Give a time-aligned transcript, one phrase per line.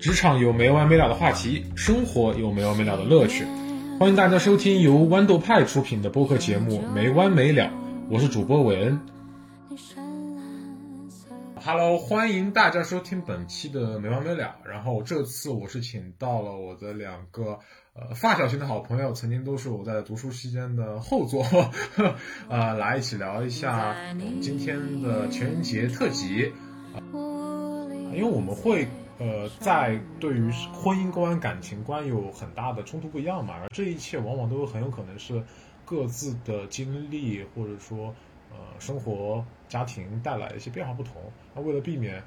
[0.00, 3.44] 职场有没完没了的话题，生活有没完没了的乐趣。
[3.98, 7.64] 欢迎大家收听由豌豆派出品的播客节目《没完没了》，
[8.08, 8.98] 我是主播韦恩。
[11.62, 14.56] Hello，欢迎大家收听本期的《没完没了》。
[14.66, 17.58] 然后这次我是请到了我的两个
[17.92, 21.44] 呃发小型的好朋友，曾经都是我在读书期间的后座，
[22.48, 26.50] 呃，来一起聊一下我们今天的情人节特辑。
[28.12, 28.88] 因为我们会
[29.20, 35.44] 呃在对于婚姻观、感情观有很大的冲突不一样嘛，而这一切往往都很有可能是
[35.84, 38.14] 各自的经历或者说
[38.50, 41.16] 呃生活、家庭带来的一些变化不同。
[41.54, 42.24] 那为了避免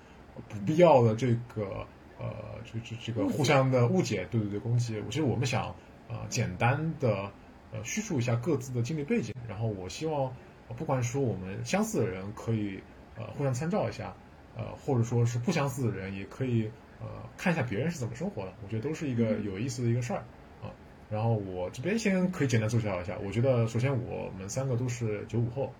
[0.47, 1.87] 不必要的这个
[2.19, 2.29] 呃
[2.63, 5.73] 这这这个互相的误解，对对对攻击，其实我们想
[6.07, 7.31] 呃简单的
[7.71, 10.31] 呃叙述一下各自的经历背景，然后我希望
[10.77, 12.79] 不管是说我们相似的人可以
[13.17, 14.13] 呃互相参照一下。
[14.55, 16.69] 呃，或者说是不相似的人，也可以
[17.03, 20.23] 呃看一下别人是怎么生活的，我觉得都是一个有意思的一个事儿
[20.61, 20.71] 啊。
[21.09, 25.71] 然后我这边先可以简单介绍一下，我觉得首先我们三个都是九五后，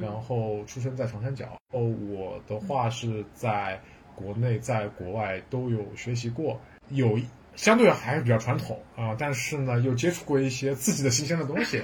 [0.00, 1.56] 然后出生在长三角。
[1.72, 3.80] 哦，我的话是在
[4.16, 7.20] 国内在国外都有学习过，有
[7.54, 11.82] 相对还是比较传统啊，但是呢又接触过一些自己的新鲜的东西。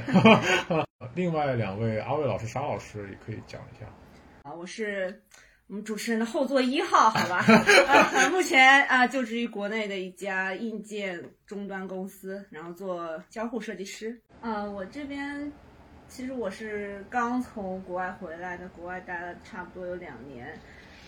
[1.15, 3.87] 另外两位阿伟老师、沙老师也可以讲一下。
[4.43, 5.23] 啊，我是。
[5.69, 7.45] 我们主持人的后座一号，好吧，
[7.89, 14.17] 啊， 目前啊就职于国内的一家硬件终端公司，然后做交互设计师。
[14.43, 15.51] 呃，我这边
[16.07, 20.57] 其实我是刚从国外回来的，国外待了差不多有两年，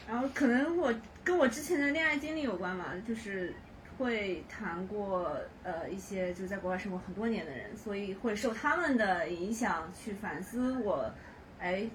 [0.09, 3.55] 然后可能我跟我之前的恋爱经历有关嘛，就是
[3.97, 11.09] 会谈过呃一些就在国外生活很多年的人，所以会受他们的影响去反思我，
[11.61, 11.89] 哎。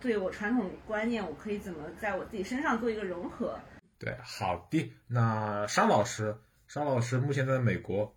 [0.00, 3.54] 对我传统观念，我可以怎么在我自己身上做一个融合？
[3.98, 4.92] 对，好的。
[5.08, 6.34] 那商老师，
[6.66, 8.10] 商老师目前在美国。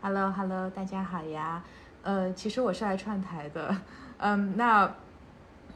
[0.00, 1.62] Hello，Hello，大家好呀。
[2.02, 3.76] 呃，其实我是来串台的。
[4.16, 4.94] 嗯，那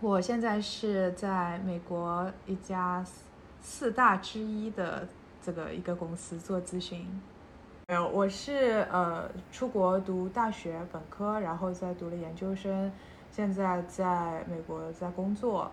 [0.00, 3.04] 我现在是在美国一家
[3.60, 5.06] 四大之一的
[5.42, 7.06] 这个一个公司做咨询。
[7.88, 12.90] 没有，我是呃出国读大学本科，然后再读了研究生。
[13.34, 15.70] 现在在美国在工作，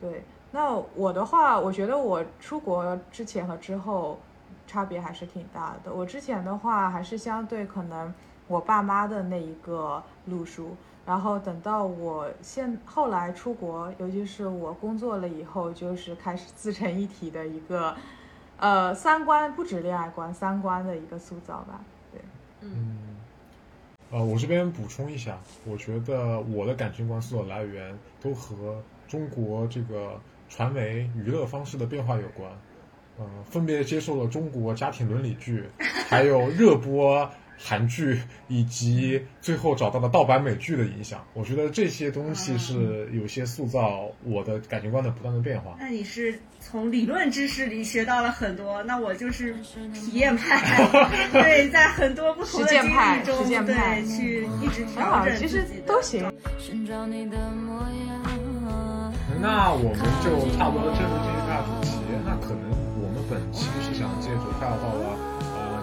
[0.00, 4.20] 对，那我的话，我觉得我出国之前和之后
[4.68, 5.92] 差别还是挺大的。
[5.92, 8.14] 我之前的话还是相对可能
[8.46, 17.96] 我爸妈的那一个路数，然后等到我现后来出国，尤其是我工作了以后，就是开始自成一体的一个，
[18.58, 21.80] 呃，三观不止恋爱观，三观的一个塑造吧。
[22.12, 22.20] 对，
[22.60, 23.11] 嗯。
[24.12, 32.52] 呃，我这边补充一下，我觉得我的感情观所有来源都和中国这个传媒娱乐方式的变化有关。
[33.18, 35.64] 嗯，分别接受了中国家庭伦理剧，
[36.08, 37.28] 还有热播。
[37.64, 45.76] 韩剧以及最后找到的盗版美剧的影响，我觉得这些东西是有些塑造我的感情观的不断的变化。
[45.78, 49.54] 那你是从理论知识里学到了很多，那我就是
[49.94, 50.86] 体验派，
[51.32, 56.22] 对，在很多不同的经历中，对，去一直调整其实都行。
[59.40, 61.90] 那我们就差不多正式进入下主题。
[62.24, 62.70] 那可能
[63.02, 65.21] 我们本期是想借着快要到了。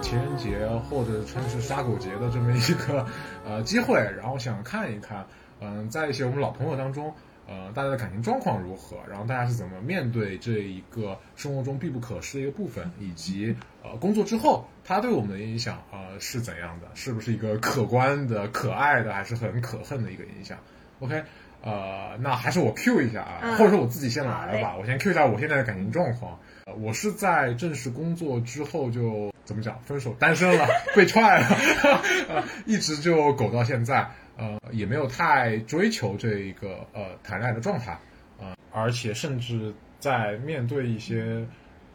[0.00, 3.06] 情人节或者称是杀狗节的这么一个
[3.44, 5.24] 呃机会，然后想看一看，
[5.60, 7.12] 嗯，在一些我们老朋友当中，
[7.46, 20.58] 呃，大家的感情状况如何，然后大家是怎么面对这一个生活中必不可失的一个部分，以及呃工作之后它对我们的影响啊是怎样的，是不是一个可观的、可爱的，还是很可恨的一个影响
[21.00, 21.22] ？OK，
[21.62, 26.38] 呃，那还是我 Q 一下啊，或者说我自己先来吧，我先 Q 一下我现在的感情状况。
[26.78, 32.04] 我是在正式工作之后就怎么讲分手单身了 被踹了，
[32.66, 37.98] 一直就苟到现在，呃，也没有太追求这一个呃谈恋爱的状态，
[38.38, 41.44] 呃，而且甚至在面对一些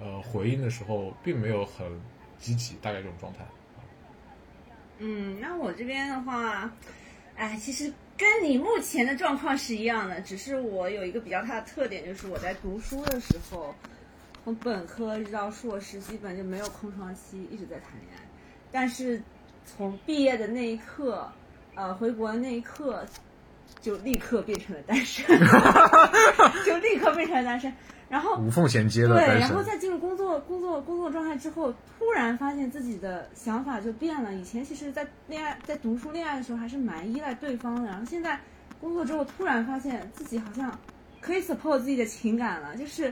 [0.01, 1.87] 呃回应的时候，并没有很
[2.37, 3.39] 积极，大概这种状态。
[4.97, 6.69] 嗯，那我这边的话，
[7.37, 13.73] 哎，其实跟你目前的状况是一样的，只是我有一个比较大的特点，就是我在读书的时候。
[14.45, 18.21] 从本科一直到硕士，基本就没有空窗期，一直在谈恋爱。
[18.71, 19.19] 但是
[19.65, 21.27] 从毕业的那一刻，
[21.73, 23.03] 呃，回国的那一刻，
[23.81, 25.25] 就立刻变成了单身，
[26.63, 27.73] 就立刻变成了单身。
[28.07, 34.31] 然后无缝衔接的对，然后在进入工作、工作、工作状态之后，突然发现自己的想法就变了。
[34.31, 37.89] 以前其实，在恋爱、在读书、恋爱的时候，还是蛮依赖对方的。
[37.89, 38.39] 然后现在
[38.79, 40.79] 工作之后，突然发现自己好像
[41.19, 43.11] 可以 support 自己的情感了，就是。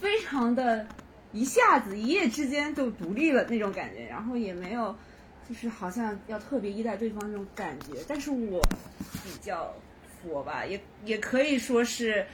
[0.00, 0.86] 非常的
[1.32, 4.96] 一下子一夜之间就独立了那种感觉，然后也没有
[5.48, 7.94] 就是好像要特别依赖对方那种感觉。
[8.06, 8.60] 但是我
[9.22, 9.74] 比较
[10.22, 12.26] 佛吧，也也可以说是。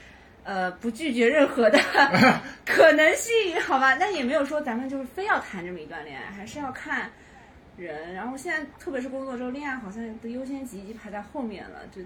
[0.43, 1.79] 呃，不拒绝任何的
[2.65, 3.95] 可能性，好吧？
[3.97, 7.11] 但也没有说咱们就是非要谈这么一段恋爱，还是要看
[7.77, 8.15] 人。
[8.15, 11.81] 然后现在特别是工作之后，恋爱好像的优先级已经排在后面了。
[11.95, 12.01] 就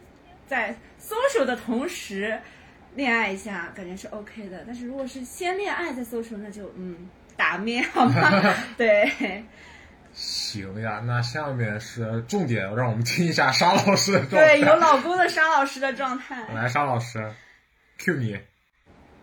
[0.49, 2.37] 在 social 的同时，
[2.95, 4.65] 恋爱一下感觉是 OK 的。
[4.67, 8.55] 但是如果是先恋爱再 social，那就嗯打面好吗？
[8.77, 9.45] 对。
[10.15, 14.47] 行呀，那下面是重点，让我们听一下沙老师的状态。
[14.47, 16.47] 对，有老公的沙老师的状态。
[16.55, 17.33] 来，沙老师。
[17.99, 18.39] Q 你，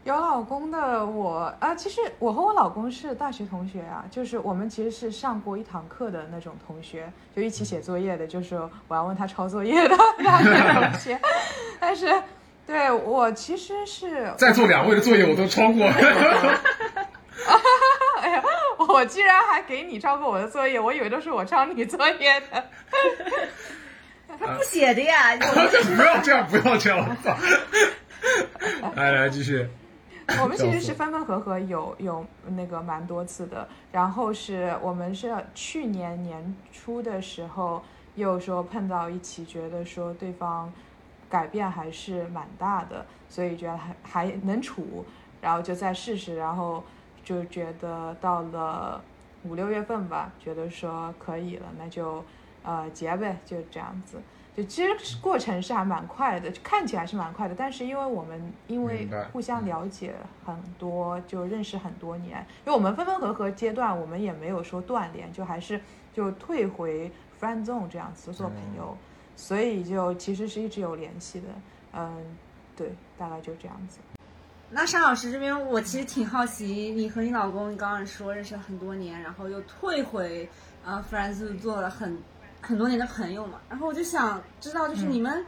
[0.03, 8.57] 有老公的我啊，其实我和我老公是大学同学啊，就是我们其实是上过一堂课的那种同学，就一起写作业的，就是
[8.89, 11.21] 我要问他抄作业的大学同学。
[11.79, 12.07] 但是，
[12.67, 15.85] 对我其实是 在座两位的作业我都抄过。
[18.21, 18.43] 哎呀，
[18.77, 22.63] 我居然还给你抄过我的作业，我以为都是我抄你作业的。
[24.39, 25.35] 他不写的呀！
[25.37, 27.35] 不要这样，不要这样，我操！
[28.95, 29.67] 来来继续，
[30.41, 33.67] 我们其实是分分合合，有有那个蛮多次的。
[33.91, 37.83] 然后是我们是去年年初的时候，
[38.15, 40.71] 又说碰到一起，觉得说对方
[41.31, 45.05] 改变还是蛮大的，所以觉得还还能处，
[45.39, 46.35] 然后就再试试。
[46.35, 46.83] 然后
[47.23, 49.01] 就觉得到了
[49.43, 52.23] 五六月份吧，觉得说可以了，那就
[52.63, 54.21] 呃结呗，就这样子。
[54.53, 60.13] 就其实过程是还蛮快的，看起来是蛮快的，但是因为我们因为互相了解
[60.45, 65.79] 很多，就认识很多年，因为我们分分合合阶段，我们也没有说断联，就还是
[66.13, 68.97] 就退回 friend zone 这样子做朋友，
[69.35, 71.47] 所以就其实是一直有联系的，
[71.93, 72.23] 嗯，
[72.75, 73.99] 对，大概就这样子。
[74.69, 80.47] 那沙老师这边，我其实挺好奇，你和你老公刚刚说认识了很多年，然后又退回
[80.83, 82.17] 啊 friend zone 做了很。
[82.63, 85.43] 很多年的朋友嘛，然后我就想知道，就是你们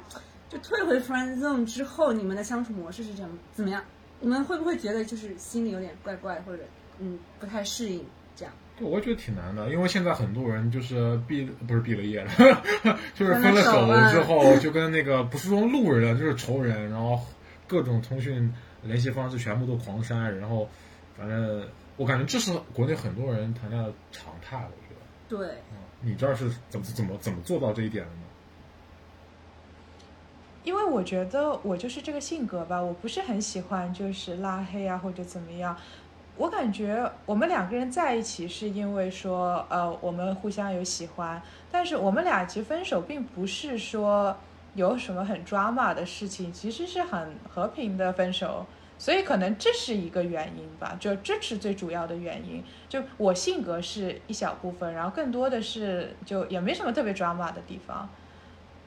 [0.49, 3.83] 就退回 friend zone 之后，你们的相处模式是怎么怎么样？
[4.19, 6.63] 你们会不会觉得就是心里有点怪怪，或者
[6.97, 8.03] 嗯不太适应
[8.35, 8.51] 这样？
[8.77, 12.31] 对，我觉得挺难的，因为现在很多人就是毕不是毕了业了，
[13.13, 17.19] 就是分了手之后，就跟那个不是说路人了，就是仇人，然后
[17.67, 20.67] 各种通讯联系方式全部都狂删，然后
[21.17, 21.67] 反正
[21.97, 25.45] 我感觉这是国内很多人谈恋爱的常态，我觉得。
[25.45, 25.55] 对。
[26.01, 28.17] 你这儿是怎么怎么怎么做到这一点的呢？
[30.65, 35.77] 因为我觉得我就是这个性格吧，我不是很喜欢就是拉黑啊或者怎么样。
[36.35, 41.41] 我感觉我们两个人在一起是因为说呃我们互相有喜欢，
[41.71, 44.35] 但是我们俩其实分手并不是说
[44.73, 48.65] 有什么很抓马的事情，其实是很和平的分手。
[48.97, 52.63] 所以可能这是一个原因吧，就这是最主要的原因。
[52.87, 58.07] 就我性格是一小部分，然后更多的是就也没什么特别抓马的地方。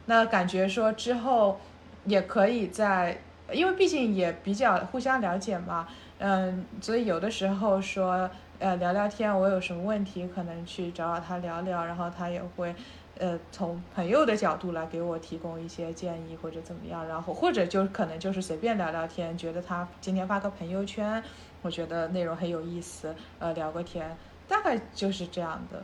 [0.07, 1.61] 那感觉说之后
[2.07, 3.21] 也可以在，
[3.53, 5.87] 因为毕竟也比较互相了解嘛，
[6.19, 8.29] 嗯，所以有的时候说
[8.59, 12.75] 呃聊聊天，我有什么问题可能去找找他聊聊，然后他也会。
[13.19, 21.23] 呃，从朋友的角度来给我提供一些建议或者怎么样，然后或者就可能就是随便聊聊天，觉得他今天发个朋友圈，
[21.63, 24.15] 我觉得内容很有意思，呃，聊个天，
[24.47, 25.83] 大概就是这样的。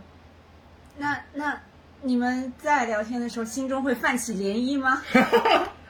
[0.98, 1.58] 那那
[2.02, 5.00] 你们在聊天的时候，心中会泛起涟漪吗？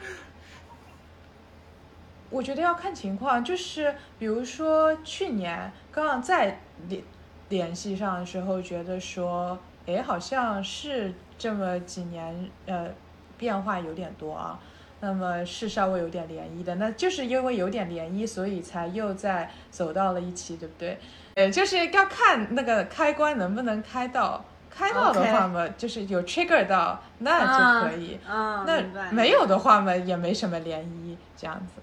[2.32, 6.58] 我觉得要看情况，就是比如说去年刚刚在
[6.88, 7.02] 联
[7.50, 11.12] 联系上的时候，觉得说，哎，好像是。
[11.38, 12.86] 这么几年，呃，
[13.36, 14.56] 变化有点多啊，
[15.00, 20.96] 那么是稍微有点涟漪的，那就是因为有点涟漪，所以才又在走到了一起，对不对？
[21.34, 28.16] 呃，就是要看那个开关能不能开到，开到的话嘛，就是有 trigger 到，那就可以。
[28.24, 31.82] 啊，那没有的话嘛，也没什么涟漪，这样子。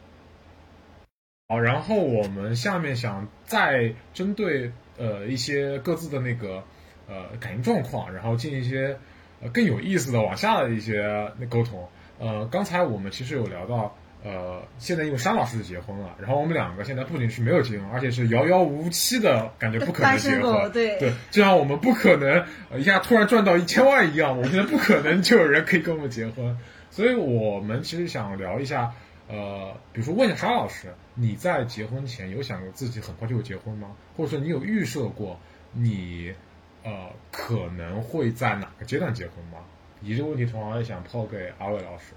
[1.52, 6.64] 好，然后我们下面想再针对呃一些各自的那个
[7.08, 8.98] 呃感情状况，然后进一些。
[9.42, 11.88] 呃，更有意思的往下的一些那沟通，
[12.20, 22.46] 呃，刚才我们其实有聊到，呃，现在因为山老师结婚了，然后我们两个现在不仅是没有结婚，而且是遥遥无期的感觉，不可能结婚，对对，就像我们不可能
[22.78, 26.58] 一下突然赚到一千万一样，我们现在不可能就有人可以跟我们结婚，
[26.90, 28.94] 所以我们其实想聊一下，
[29.30, 33.96] 呃，比如说问一下沙老师，你在结婚前有想过自己很快就会结婚吗？
[34.18, 35.40] 或者说你有预设过
[35.72, 36.34] 你？
[36.82, 39.60] 呃，可能会在哪个阶段结婚吗？
[40.00, 42.14] 你这个问题同样也想抛给阿伟老师。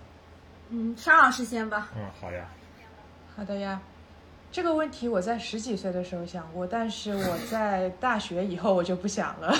[0.71, 1.91] 嗯，沙老师先吧。
[1.97, 2.47] 嗯，好呀。
[3.37, 3.81] 好的呀。
[4.53, 9.53] 这个问题我在十几岁的时候想过，但是我在大学以后我就不想了。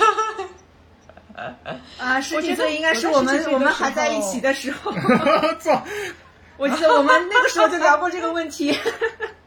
[1.99, 4.93] 啊，十几我觉得岁应该是我们我们还在一起的时候，
[5.59, 5.85] 操！
[6.57, 8.77] 我记得我们那个时候就聊过这个问题。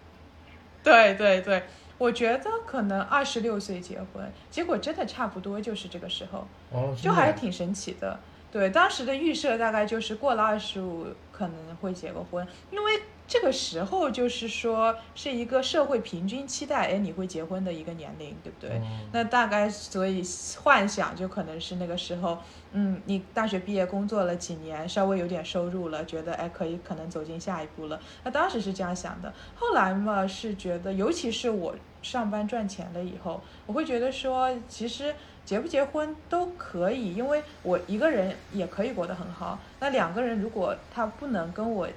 [0.83, 1.63] 对对对，
[1.97, 8.19] 我觉得可能二十六岁结婚，结果真的差不多就是这个时候，哦，就还挺神奇的。
[8.51, 18.77] 对，当时的预设大概就是过了二十五可能会结个婚，因为这个时候就是说是一个社会平均期待，哎，你会结婚的一个年龄，对不对？
[18.77, 20.21] 哦那大概所以
[20.61, 22.37] 幻想就可能是那个时候，
[22.73, 27.99] 嗯，你大学毕业工作了几年，稍微有点收入了，觉得哎可以可能走进下一步了。
[28.23, 39.57] 那当时是这样想的，后来嘛是觉得，尤其是我上班赚钱了以后，我会觉得说，其实结不结婚都可以，因为我一个人也可以过得很好。
[39.79, 41.87] 那两个人如果他不能跟我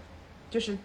[0.50, 0.78] 就是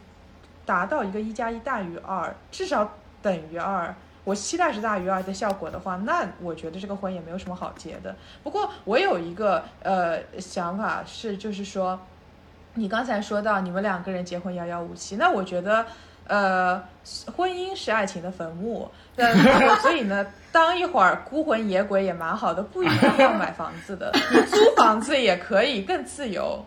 [0.65, 3.93] 达到一个一加一大于二，至少等于二。
[4.25, 8.15] 我期待是大于二的效果的话，那我觉得这个婚也没有什么好结的。
[8.41, 11.99] 不过我有一个呃想法是，就是说，
[12.73, 15.85] 你刚才说到你们两个人结婚遥遥无期，那我觉得
[16.25, 16.81] 呃
[17.35, 19.35] 婚姻是爱情的坟墓，那
[19.83, 26.65] 所以呢，当一会儿孤魂野鬼也蛮好的，不一定要买房子的，你 租房子也可以更自由。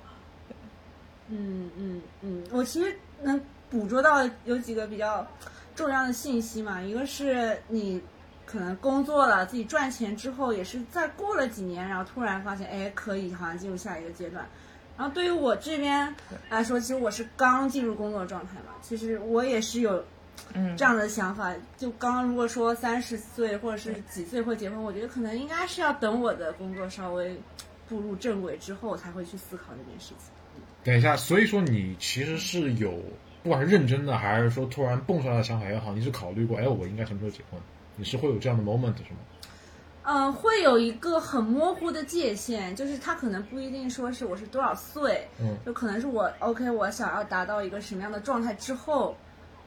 [1.29, 5.27] 嗯嗯嗯，我其实能捕捉到有几个比较
[5.75, 8.01] 重要的信息嘛，一个是你
[8.45, 14.47] 可能工作了，自己赚钱之后，也是再过了几年，然后突然发现，哎，可以好像进入下一个阶段。
[14.97, 16.15] 然后对于我这边
[16.49, 20.03] 来说，其实我是刚进入工作状态嘛，其实我也是有
[20.55, 21.53] 嗯这样的想法。
[21.77, 27.39] 就刚刚如果说三十岁或者是几岁会结婚，我觉得可能应该是要等我的工作稍微
[27.89, 30.65] 步入正轨之后，才会去思考这件事情。
[30.83, 32.99] 等一下，所以说你其实是有，
[33.47, 37.61] 不管是认真的还是说突然蹦出来的想法也好，你是考虑过，哎，我应该什么时候结婚？
[37.95, 39.21] 你是会有这样的 moment 是吗？
[40.03, 49.17] 嗯，会有一个很模糊的界限，就是他可能不一定说是我是多少岁，嗯，就可能是我 OK，我想要达到一个什么样的状态之后，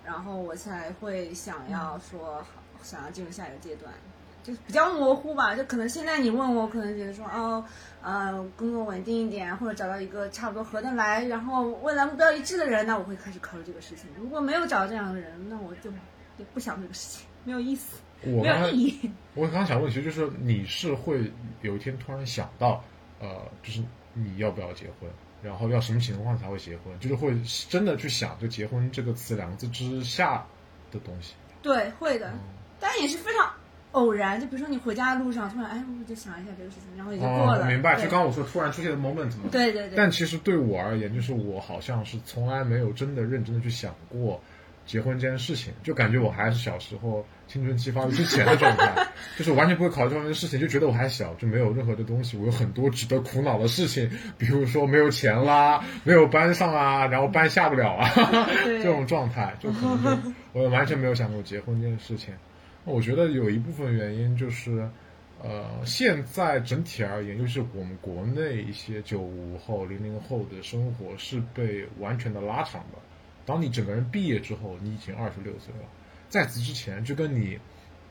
[0.03, 3.93] 然后我才会想要说好想要进入下一个阶段，
[4.49, 5.55] 就比较模糊吧。
[5.55, 7.63] 就可能现在你问我，可能觉得说哦，
[8.01, 14.05] 呃，工作稳定一点，或者找到一个差不多合得来，然后未来目标一致的人，那我会开始考虑这个事情。
[14.17, 15.91] 如果没有找到这样的人，那我就
[16.37, 19.11] 也不想这个事情，没有意思，没 我没有意义。
[19.35, 22.83] 我刚刚想问，其实就是你是会有一天突然想到，
[23.19, 23.27] 呃，
[23.61, 23.81] 就是
[24.13, 25.09] 你要不要结婚，
[25.43, 27.33] 然后要什么情况才会结婚，就是会
[27.69, 30.45] 真的去想就结婚这个词两个字之下
[30.91, 31.33] 的东西。
[31.61, 32.33] 对，会的，
[32.79, 33.53] 但也是非常
[33.91, 34.39] 偶然。
[34.39, 37.63] 就比如说你回家的路上，突然哎，我就想一下这个事情，然后也就过了。
[37.63, 39.49] 哦，明白，就刚刚我说突然出现的 moment 嘛。
[39.51, 39.93] 对对对。
[39.95, 44.41] 但其实对我而言，就是我好像是从来没有真的认真的去想过
[44.85, 58.09] 结婚这件事情，就感觉我还是小时候青春期发育之前的状态， 就是完全不会考虑这方面的事情，就觉得我还小，就没有任何的东西，我有很多值得苦恼的事情，比如说没有钱啦， 没有班上啊，然后班下不了啊，
[58.65, 62.33] 对 这种状态，就可能就我完全没有想过结婚这件事情。
[62.89, 64.89] 我觉得有一部分原因就是。
[65.41, 72.97] 呃，现在整体而言，尤其是我们国内一些九五后、零零后的生活是被完全的拉长的。
[73.45, 75.87] 当你整个人毕业之后，你已经二十六岁了，
[76.27, 77.57] 在此之前，就跟你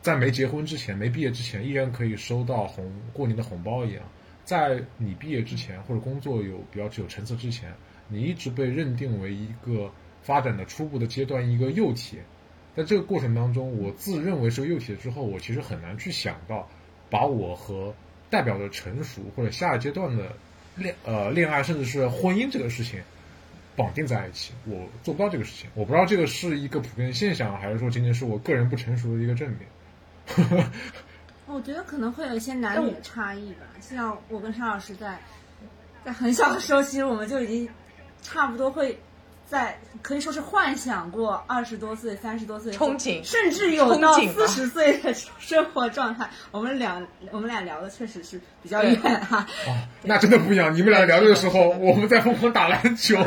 [0.00, 4.02] 在没结婚之前、没毕业之前，依然可以收到红过年的红包一样。
[4.44, 7.74] 在你毕业之前或者工作有比较具有成色之前，
[8.08, 9.92] 你一直被认定为一个
[10.22, 12.20] 发展的初步的阶段，一个幼体。
[12.78, 16.66] 在这个过程当中，我自认为是个幼体之后，我其实很难去想到。
[17.10, 17.94] 把我和
[18.28, 20.30] 代表着成熟或者下一阶段的
[20.76, 23.00] 恋呃恋爱，甚至是婚姻这个事情
[23.74, 25.70] 绑定在一起，我做不到这个事情。
[25.74, 30.66] 我不知道这个是一个普遍现象，还是说仅仅是我个人不成熟的一个证明。
[31.48, 33.60] 我觉得可能会有一些男女的差异吧。
[33.80, 35.18] 像我跟沙老师在
[36.04, 37.66] 在很小的时候，其实我们就已经
[38.20, 38.98] 差不多会。
[39.48, 46.28] 在可以说是幻想过二十多岁、三十多岁憧憬，甚至有到四十岁的生活状态。
[46.50, 49.46] 我们俩我们俩聊的确实是比较远哈。
[49.66, 50.74] 哦，那真的不一样。
[50.74, 53.16] 你们俩聊的时候，我们在疯狂打篮球。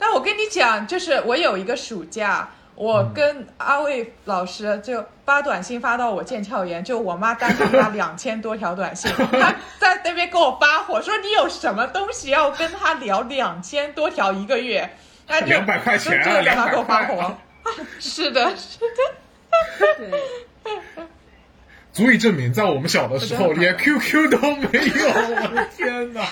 [0.00, 2.48] 但我跟你讲，就是我有一个暑假，
[2.78, 14.88] 我跟阿卫老师就发短信发到我腱鞘炎，就我妈单独发两千多条短信，她在那边跟我发火，说你有什么东西要跟他聊两千多条一个月，
[15.26, 17.36] 他就两百块钱，就让他给我发火。
[17.98, 20.10] 是的，是的，对。
[21.92, 25.08] 足以证明，在我们小的时候，连 QQ 都没有。
[25.08, 26.22] 我的天哪！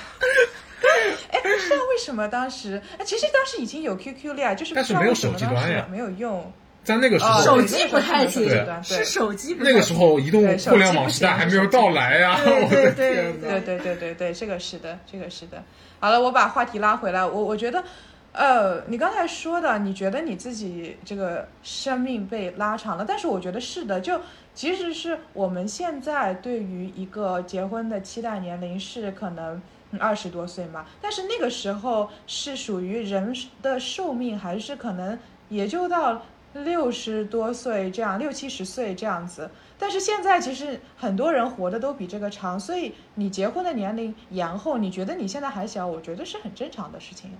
[1.30, 2.80] 哎，不知道为什么当时？
[2.98, 6.52] 哎，其实当时已经有 QQ 了呀，就是但是没有手机端呀，没有用。
[6.84, 9.56] 在那个时候，手机不太行，对是手机。
[9.58, 12.38] 那个时候，移动互联网时代还没有到来呀！
[12.44, 15.64] 对对对对对对对对，这个是的，这个是的。
[15.98, 17.82] 好了，我把话题拉回来，我我觉得，
[18.30, 24.20] 呃，你刚才说的，你觉得你自己这个生命被拉长了，但是我觉得是的，就
[24.54, 29.60] 其实是我们现在对于一个结婚的期待年龄是可能
[29.98, 36.22] 二十多岁嘛，但是那个时候是属于人的寿命还是可能也就到。
[36.64, 47.30] 六十多岁这样，六七十岁这样子，但是现在其实很多人活的都比这个长，所以你结婚的年龄延后，你觉得你现在还小，我觉得是很正常的事情。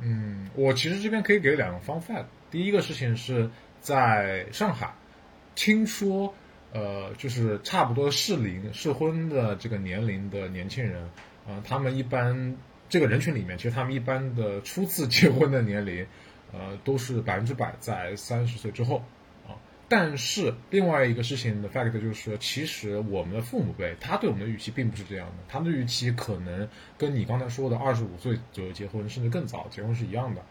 [0.00, 2.24] 嗯，我其实这边可以给两个方法。
[2.48, 4.94] 第一个事情是在上海，
[5.56, 6.32] 听说，
[6.72, 11.04] 呃，就是差不多适龄适婚的这个年龄的年轻人，
[11.46, 12.56] 啊，他们一般
[12.88, 16.06] 这个人群里面，其实他们一般的初次结婚的年龄。
[16.52, 19.02] 呃，都是百分之百在三十岁之后，
[19.46, 30.42] 啊，但是另外一个事情的 fact 就是，其实我们的父母辈他对我们的预期并不是这样的，他们的预期可能跟你刚才说的二十五岁左右结婚，甚至更早结婚是一样的，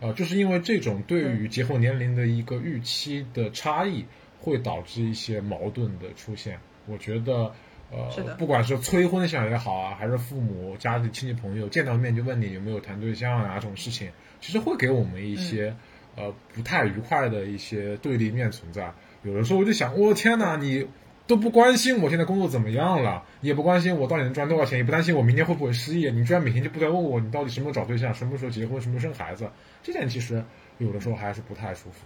[0.00, 4.04] 呃，就是因为这种对于结婚年龄的一个预期的差异，
[4.40, 6.58] 会导致一些矛盾的出现。
[6.86, 7.54] 我觉得，
[7.90, 14.10] 呃，不管是催婚想也好啊，还是父母家里亲戚朋友见到面就问你有没有谈对象啊这种事情。
[14.40, 15.74] 其实会给我们一些，
[16.16, 18.92] 呃，不太愉快的一些对立面存在。
[19.22, 20.86] 有的时候我就想，我天哪，你
[21.26, 29.48] 都不关心我现在工作怎么样了，你也不关心我到底能赚多少钱，也不担心我明天会不会失业，你居然每天就不断问我你到底什么时候找对象，什么时候结婚，什么时候生孩子，
[29.82, 30.44] 这点其实
[30.76, 32.04] 有的时候还是不太舒服。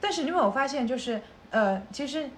[0.00, 1.20] 但是你有没有发现，就是
[1.50, 2.28] 呃，其实。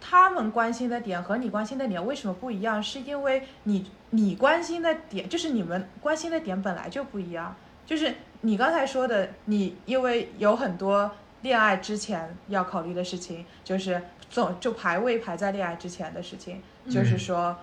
[0.00, 2.82] 他们关心的点和你关心的点为什么不一样？
[2.82, 7.54] 是因为你你关心的点就是你们关心的点本来就不一样。
[7.84, 11.10] 就是你刚才说的，你因为有很多
[11.42, 17.56] 恋爱之前要考虑的事情，就是总就排位排在恋爱之前的事情，就是说，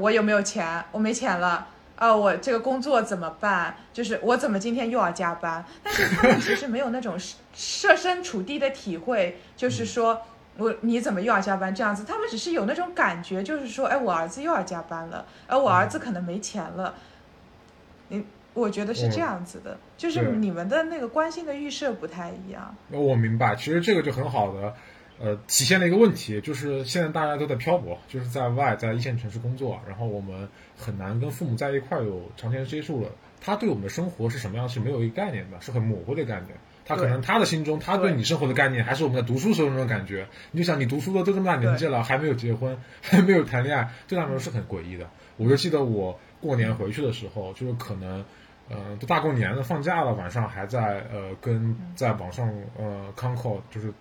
[0.00, 0.84] 我有没有钱？
[0.90, 2.14] 我没钱了啊！
[2.14, 3.76] 我这个工作怎么办？
[3.92, 5.64] 就是我怎么今天又要加班？
[5.82, 7.16] 但是他们其实没有那种
[7.54, 10.20] 设身处地的体会，就是说。
[10.56, 12.04] 我你怎么又要加班这样子？
[12.04, 16.94] 他们只是有那种感觉，就是说，哎，我儿子又要加班了，而我儿子可能没钱了。
[18.08, 22.74] 你我觉得是这样子的，就是你们的那个关心的预设不太一样。
[22.88, 24.74] 那我明白，其实这个就很好的，
[25.18, 33.08] 呃，体现了一个问题，就是现在大家都在漂泊，就是在外在一线城市工作，然后我们很难跟父母在一块有长时间接触了。
[33.40, 36.56] 他对我们的生活是什么样是没有一个概念的，是很模糊的概念。
[36.84, 40.26] 他可能他的心中，他对你生活的概念还是我们在读书时候那种感觉。
[40.50, 45.08] 你就想，你读书的都这么大年纪了，还没有结婚，还没有谈恋爱，对他们是很诡异的。
[45.36, 48.24] 我就记得我过年回去的时候，就是可能，
[48.68, 53.92] 呃，都大过年了，放假了，晚上还在呃跟在网上呃 con call，就是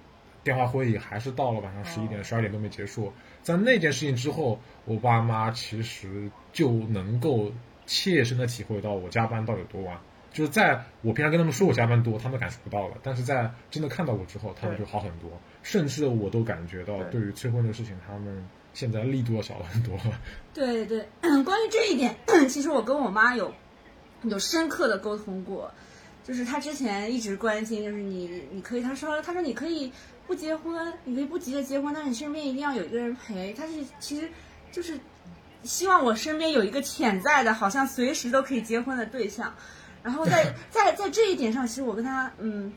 [0.44, 3.14] 电话会议，还是到了晚上十一点、十二点都没结束。
[3.42, 7.52] 在那件事情之后，我爸妈其实就能够
[7.86, 9.98] 切身的体会到我加班到底有多晚。
[10.34, 12.98] 就是在我平常跟他们说我加班多，他们感受不到了。
[13.04, 15.30] 但是在真的看到我之后，他们就好很多。
[15.62, 18.44] 甚至我都感觉到，对于催婚这个事情，他们
[18.74, 19.98] 现在力度要小了很多。
[20.54, 21.06] 对对，
[21.46, 22.18] 关于这一点，
[22.50, 23.54] 其实我跟我妈有
[24.24, 25.72] 有深刻的沟通过。
[26.26, 29.92] 就是她之前一直关心，就是你，你可以，她说，她说你可以
[30.26, 33.54] 不结婚，你可以不急着结婚，但是你身边一定要有一个人陪。
[33.54, 34.30] 她是其实
[34.72, 34.98] 就是
[35.64, 39.54] 希望我身边有一个潜在的，好像随时都可以结婚的对象。
[40.04, 42.74] 然后在在在这一点上，其实我跟他嗯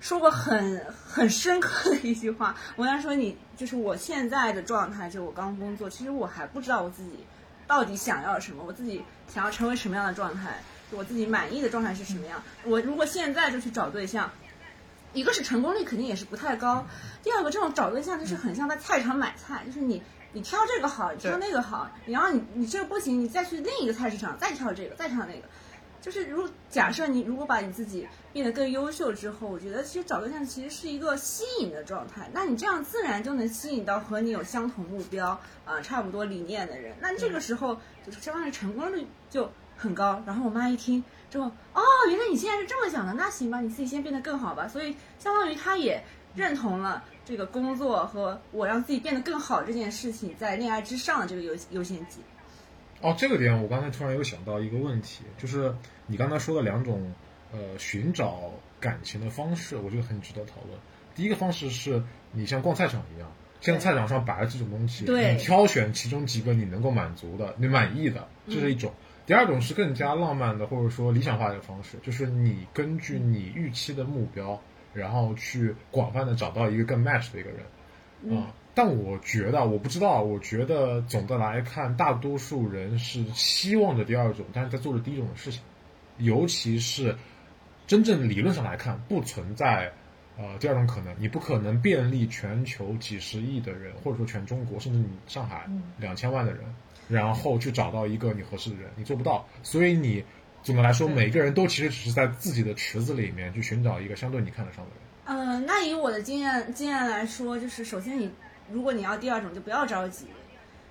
[0.00, 2.54] 说过很很深刻的一句话。
[2.76, 7.24] 我跟他说：“你就是我现在的状态，就我刚工作，其实我还不知道我自己
[7.66, 9.02] 到底想要什么，我自己
[9.32, 12.42] 想要成为什么样的状态，我自己满意的状态是什么样。
[12.64, 14.30] 我如果现在就去找对象，
[15.14, 16.86] 一个是成功率肯定也是不太高，
[17.22, 20.02] 第二个这种找对象就是很像在菜场买菜，就是你
[20.32, 25.48] 你挑这个好，你挑那个好，然后你你这个不行，你再去另一个菜市场再挑这个，再挑那个。”
[26.00, 32.30] 就是如假设你如果把你自己变得更优秀之后，我觉得其实找对象其实是一个吸引的状态。
[32.32, 36.94] 那你这样自然就能吸引到和你有相同目标啊、差不多理念的人。
[37.00, 37.74] 那这个时候
[38.06, 40.22] 就是相当于成功率就很高。
[40.24, 44.68] 然后我妈一听之后，哦，原来你现在是这么想的，那行吧，你自己先变得更好吧。
[44.68, 46.02] 所以相当于她也
[46.34, 52.20] 认同了这个工作和我让自己变得更好这件事情在恋爱之上的这个优优先级。
[53.00, 55.74] 哦，这个点我刚才突然又想到一个问题，就是
[56.06, 57.12] 你刚才说的两种，
[57.52, 60.78] 呃，寻找感情的方式，我觉得很值得讨论。
[61.14, 68.92] 第一个方式是你像逛菜场一样，像菜场上摆了这种东西，你挑选其中几个你能够满足的、你满意的，这是一种。
[69.26, 74.58] 第二种是更加浪漫的，或者说理想化的方式，就是你根据你预期的目标，
[74.94, 85.60] 然后去广泛的找到一个更 match 的一个人，啊、但我觉得，我不知道，我觉得总的来看，大多数人是希望着第二种，但是在做着第一种的事情，
[86.18, 87.16] 尤其是
[87.88, 89.90] 真正理论上来看，不存在
[90.36, 96.60] 呃第二种可能，你不可能便利全球几十亿的人，或者说全中国，甚至你上海两千万的人，
[97.08, 99.44] 然后去找到一个你合适的人，你做不到。
[99.64, 100.24] 所以你
[100.62, 105.00] 总的来说，每个人都其实只是在自己的池子里面去寻找一个相对你看得上的人。
[105.24, 108.30] 呃，那以我的经验经验来说，就是首先你
[108.72, 110.26] 如果你要第二种，就不要着急。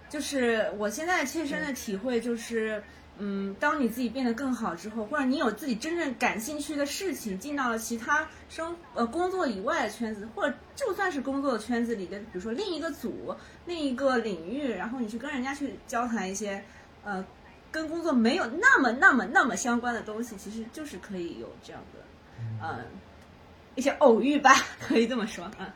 [0.10, 2.82] 就是我现在切身的体会就是，
[3.18, 13.36] 嗯，当你自己变得更好之后，或者你有自己真正感兴趣的事情，进到了其他生呃工作以外的圈子，或者就算是工作的圈子里的，比如说另一个组、
[13.66, 16.64] 另一个领域，然后你去跟人家去交谈一些，
[17.04, 17.26] 呃，
[17.70, 22.80] 跟工作没有那么那么那么相关的东西，其实就是可以有这样的，呃，
[23.76, 25.68] 一些偶遇吧，可以这么说嗯。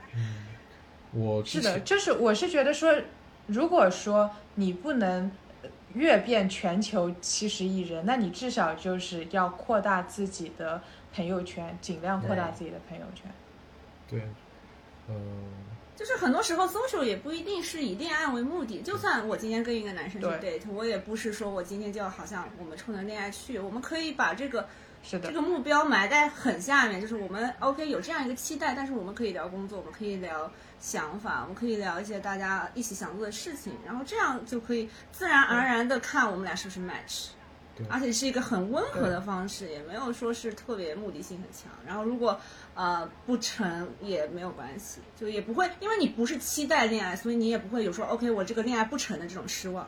[1.14, 2.96] 我是的，就是我是觉得说，
[3.48, 5.30] 如果说你不能
[5.62, 10.82] 呃阅遍全球七十亿人，那你至少就是要扩大自己的
[11.14, 13.30] 朋友圈，尽量扩大自己的朋友圈。
[14.08, 14.22] 对，
[15.10, 15.50] 嗯、
[15.96, 20.60] 就是很多时候 social 也不一定是以恋爱为目的，就算我今天跟一个男生去对。
[20.60, 24.68] date，我也不是说我今天就要好像我们冲着恋爱去，我们可以把这个
[25.04, 37.30] 是的这，个目标埋在很下面，就是我们 OK 有这样一个期待，但是我们可以聊工作，我们可以聊想法，我们可以聊一些大家一起想做的事情，然后这样就可以自然而然的看我们俩是不是 match。
[37.74, 41.72] 对而且是一个很温和的方式，也没有说是特别目的性很强。
[41.88, 42.38] 然后如果
[42.74, 49.88] 呃不成也没有关系，就也不会，因为你不是期待恋爱，所以你也不会有说 OK 我这个恋爱不成的这种失望。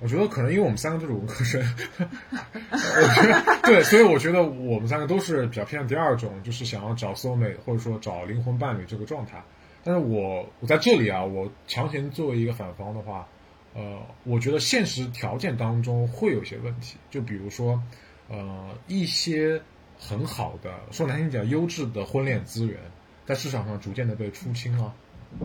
[0.00, 1.60] 我觉得可能因为我们三个都是文科生，
[1.98, 9.42] 我觉得对，所以我觉得我们三个都是比较偏向第二种，就是想要找 soul mate 或者说找灵魂伴侣这个状态。
[9.82, 13.26] 但是我我在这里啊，我强行作为一个反方的话，
[13.74, 17.82] 呃，我觉得现实条件当中会有些问题，就比如说，
[18.28, 19.60] 呃，一些
[19.98, 22.78] 很好的，说难听点，优质的婚恋资源
[23.24, 24.94] 在市场上逐渐的被出清了，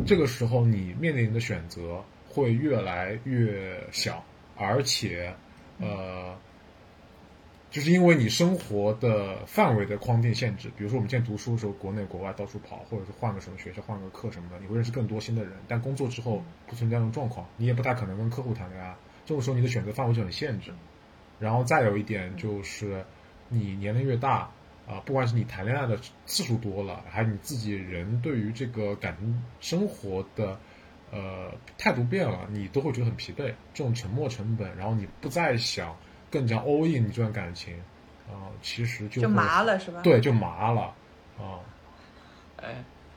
[0.06, 4.24] 这个时候你面临的选择会越来越小，
[4.56, 5.36] 而且，
[5.80, 6.38] 呃，
[7.72, 15.54] 就是因为你生活的范围的框定限制，比如说我们现在读书的时候，国内国外到处跑，或者是换个什么学校、换个课什么的，你会认识更多新的人。
[15.68, 20.72] 但工作之后不存在这种状况，你也不太可能跟客户谈恋爱，这种时候你的选择范围就很限制。
[21.40, 23.04] 然后再有一点就是，
[23.50, 24.52] 你年龄越大，
[24.88, 30.60] 啊、不管是你谈恋爱的次数多了，还是你自己人对于这个感情生活的
[31.14, 33.54] 呃态度变了，你都会觉得很疲惫。
[33.74, 35.96] 这种沉默成本，然后你不再想
[36.32, 37.76] 更加 all in 你这段感情，
[38.28, 40.94] 啊、其实就就麻了是吧？，对，就麻了
[41.38, 41.62] 啊。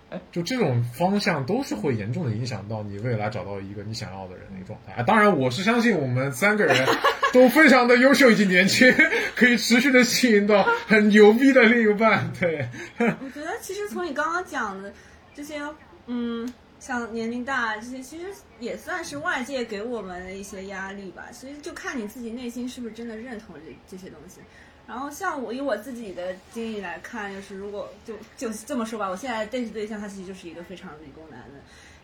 [0.08, 4.92] 哎，就这种方向都是会严重的影响到你未来找到一个你想要的人的一个状态。
[4.92, 6.86] 啊，当然，我是相信我们三个人
[7.32, 8.92] 都非常的优秀以及年轻，
[9.34, 12.32] 可以持续的吸引到很牛逼的另一半。
[12.38, 14.92] 对，我觉得其实从你刚刚讲的
[15.34, 15.60] 这些，
[16.06, 16.52] 嗯，
[16.86, 18.26] 像年龄大这些，其实
[18.60, 21.26] 也算是外界给我们的一些压力吧。
[21.32, 24.38] 其实就看你自己内心是不是真的认同这这些东西。
[24.86, 31.58] 然后像我以我自己的经历来看，就是如果就就这么说吧，我现在 date 对象他其实就是一个非常理工男的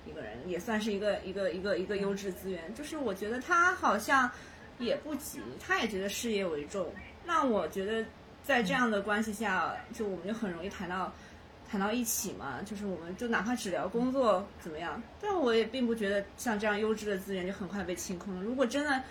[0.04, 2.74] 一个人，也算是一个一个一个一个优质资源。
[2.74, 4.28] 就是我觉得他好像
[4.80, 6.92] 也不急，他也觉得事业为重。
[7.24, 8.04] 那我觉得
[8.42, 11.12] 在这样的关系下，就我们就很容易谈到
[11.72, 18.42] 谈到一起嘛，就是我们就哪怕只聊工作怎么样，但我也并不觉得像这样优质的资源就很快被清空了。
[18.42, 19.02] 如果真的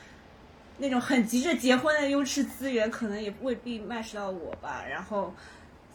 [0.77, 4.83] 那种很急着结婚的优质资源，可能也未必 match 到我吧。
[4.87, 5.33] 然后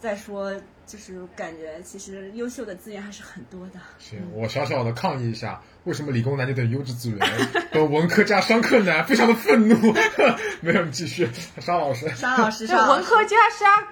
[0.00, 0.52] 再说，
[0.84, 3.78] 就是感觉其实优秀的资源还是很多的。
[4.00, 7.18] 行，我小小的抗议一下，为什么理工男就等于优质资源，
[7.70, 9.76] 而文科加商科男非常的愤怒。
[10.62, 11.28] 没有，你继续，
[11.60, 12.08] 沙老师。
[12.16, 13.86] 沙老师， 就沙老师文科加商，呃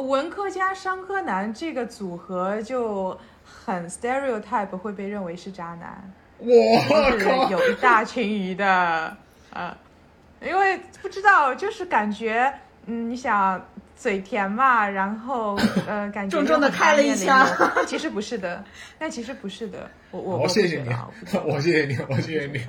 [0.00, 6.12] 文科加商科男这个组合就很 stereotype 会被认为是渣男。
[6.38, 7.48] 我！
[7.50, 9.16] 有一大群鱼的，
[9.52, 9.74] 呃，
[10.42, 12.52] 因为不知道，就是感觉，
[12.86, 13.64] 嗯，你想
[13.96, 18.62] 嘴甜嘛，然后呃，感觉重重的开了一枪但 其实不是的，
[18.98, 20.88] 但其实不是的，我我我谢谢你
[21.46, 22.60] 我 谢谢你，我谢谢你。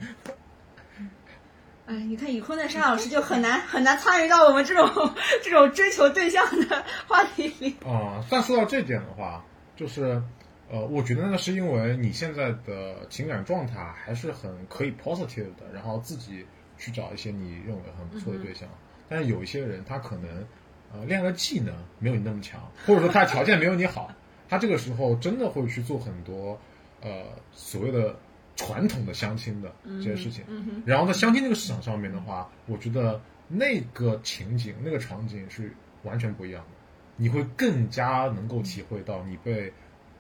[1.86, 4.90] 哎，你看已婚的沙老师就很难很难参与到我们这种
[5.44, 7.76] 这种追求对象的话题里。
[7.86, 9.46] 啊、但说到这点的话，
[9.76, 10.22] 就是，
[10.68, 16.44] 呃，我觉得那是因为你现在的情感状态还是很可以 positive 的，然后自己
[16.78, 18.68] 去找一些你认为很不错的对象。
[19.08, 20.44] 但是有一些人，他可能
[20.92, 24.12] 呃恋爱的技能没有你那么强，或者说他的条件没有你好，
[24.50, 26.60] 他这个时候真的会去做很多
[27.02, 28.16] 呃所谓的
[28.56, 30.44] 传统的相亲的这些事情。
[30.48, 36.70] 嗯，然后在相亲这个市场上面的话，我觉得那个情景、那个场景是完全不一样的，
[37.18, 39.72] 你会更加能够体会到你被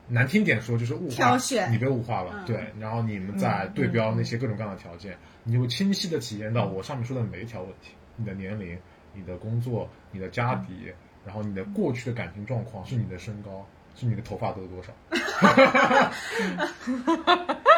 [0.08, 1.72] 难听点说就是物化挑，选。
[1.72, 2.46] 你被物化了，嗯。
[2.46, 2.74] 对。
[2.80, 8.78] 然后你们在对标那些各种各样的条件，你会清晰的体验到我上面说的每一条问题：你的年龄、
[9.14, 10.94] 你的工作、你的家底，
[11.26, 14.94] 然后你的过去的感情状况，是你的身高，是你的头发都有多少。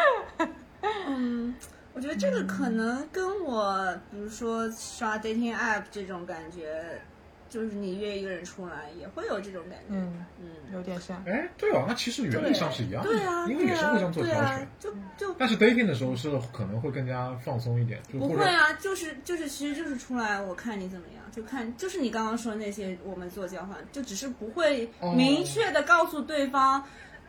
[1.08, 1.54] 嗯，
[1.94, 7.00] 我觉得这个可能跟我，比如说刷 dating app 这种感觉，
[7.48, 9.84] 就是你约一个人出来也会有这种感觉。
[9.88, 11.22] 嗯，嗯，有点像。
[11.26, 14.34] 哎，对啊，那其实原理上是一样的，对啊，因为也是互相做挑选。
[14.34, 26.84] 对啊，啊就就但是 dating 的时候是可能会更加放松一点，就不会啊，就是就是，其实就是出来我看你怎么样，就看就是你刚刚说那些，我们做交换，就只是不会哦明确的告诉对方，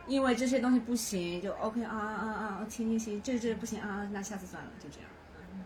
[0.10, 5.08] 因为这些东西不行，就 OK 啊啊啊啊，行行行，这这不行啊，那下次算了，就这样。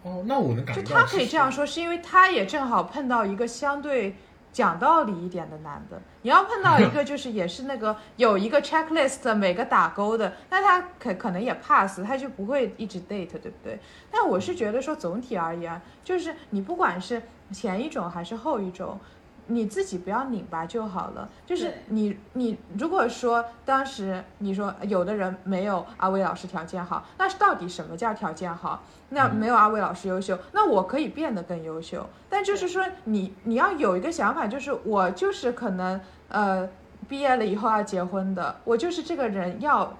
[0.04, 4.16] 哦，那我能感就觉到，他可以这样，说，是因为他也正好碰到一个相对
[4.52, 6.02] 讲道理一点的男的。
[6.24, 13.80] 你要碰到一个 就是也是那个有一个 checklist 每个打勾的，那他可可能也 pass，他就不会一直 date，对不对？
[14.12, 17.22] 但我是觉得说总体而言，就是你不管是
[17.54, 19.00] 前一种还是后一种。
[19.48, 21.30] 你自己不要拧巴就好了。
[21.46, 28.84] 就是你你如果说当时你说有的人没有阿威老师条件好，那是到底什么叫条件好？
[29.10, 32.08] 那没有阿威老师优秀，那我可以变得更优秀。
[32.30, 36.70] 但就是说你你要有一个想法，就是我就是可能呃
[37.08, 39.96] 毕业了以后要结婚的，我就是这个人要。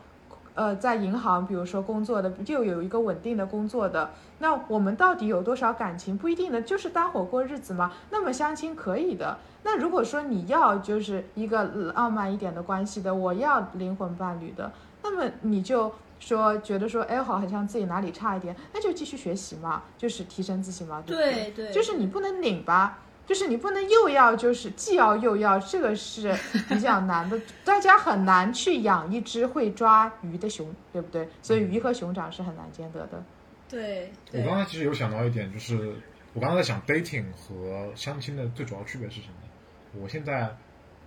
[0.56, 6.18] 呃，在银行，比如说工作的，就有一个稳定的工作的，那我们到底有多少感情？
[6.18, 7.92] 不一定的，就是搭伙过日子嘛。
[8.12, 9.38] 那么相亲可以的。
[9.64, 11.64] 那如果说你要就是一个
[11.96, 21.34] 浪漫一点的关系的，我要灵魂伴侣的，那么你就说觉得说，哎，好，好像自己哪里差一点，那就继续学习嘛，就是提升自己嘛，对不对？
[21.52, 26.34] 对对，就是你不能拧巴，就是你不能又要就是既要又要，这个是
[26.68, 31.28] 比较难的， 大家很难去养一只会抓鱼的熊，对不对？
[31.42, 33.24] 所以鱼和熊掌是很难兼得的。
[33.70, 35.96] 对我对刚才其实有想到一点，就是
[36.34, 40.02] 我刚才在想 dating 和相亲的最主要区别是什么？
[40.02, 40.56] 我现在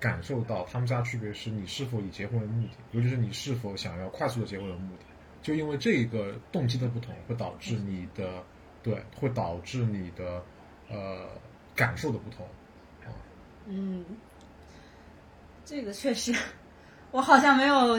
[0.00, 5.04] 感受到他们家区别是你是否以结婚为目的，尤其是你是否想要快速的结婚为目的。
[5.42, 8.42] 就因为这个动机的不同，会导致你的
[8.82, 10.42] 对，会导致你的
[10.88, 11.28] 呃
[11.76, 12.44] 感受的不同。
[13.68, 14.04] 嗯，
[15.64, 16.34] 这个确实，
[17.10, 17.96] 我好像没有，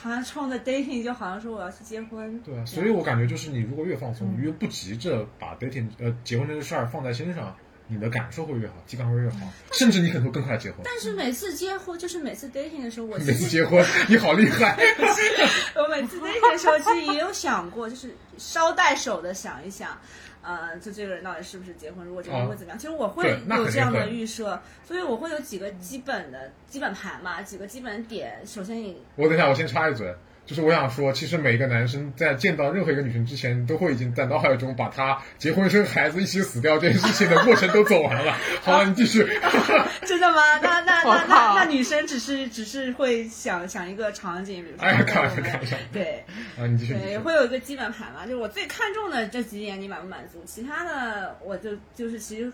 [0.00, 2.40] 好像冲着 dating 就好像说我要去结婚。
[2.42, 7.56] 对啊，所以我感觉就是你如果越放松，越不急着把 dating 呃结婚这个事儿放在心上，
[7.88, 9.38] 你的感受会越好，体感会越好，
[9.72, 10.80] 甚至你可能会更快结婚。
[10.84, 14.78] 但是每次结婚，就是每次 dating 的时候，我每次结婚，你好厉害！
[15.74, 19.98] 我每次 dating 的时候，其实也有想过，就是捎带手的想一想，
[20.42, 22.04] 呃，就这个人到底是不是结婚？
[22.04, 22.78] 如果结婚会怎么样？
[22.78, 28.40] 其实我会有这样的预设，所以我会有几个基本的基本盘嘛，几个基本点。
[28.46, 30.14] 首先你我等一下，我先插一嘴，
[30.50, 38.36] 就是我想说，其实每一个男生在见到任何一个女生之前，都会已经在脑海中把她结婚生孩子一起死掉这件事情的过程都走完了。
[38.60, 39.24] 好了，你继续。
[40.04, 40.58] 真的吗？
[40.60, 45.76] 那那那那那女生只是只是会想想一个场景，比如说哎呀，开玩笑，开玩笑。
[45.92, 46.24] 对。
[46.58, 46.94] 啊，你继续。
[46.94, 50.42] 对，会有一个基本盘嘛，就是我最看重的这几点，你满不满足？
[50.44, 52.52] 其他的我就就是其实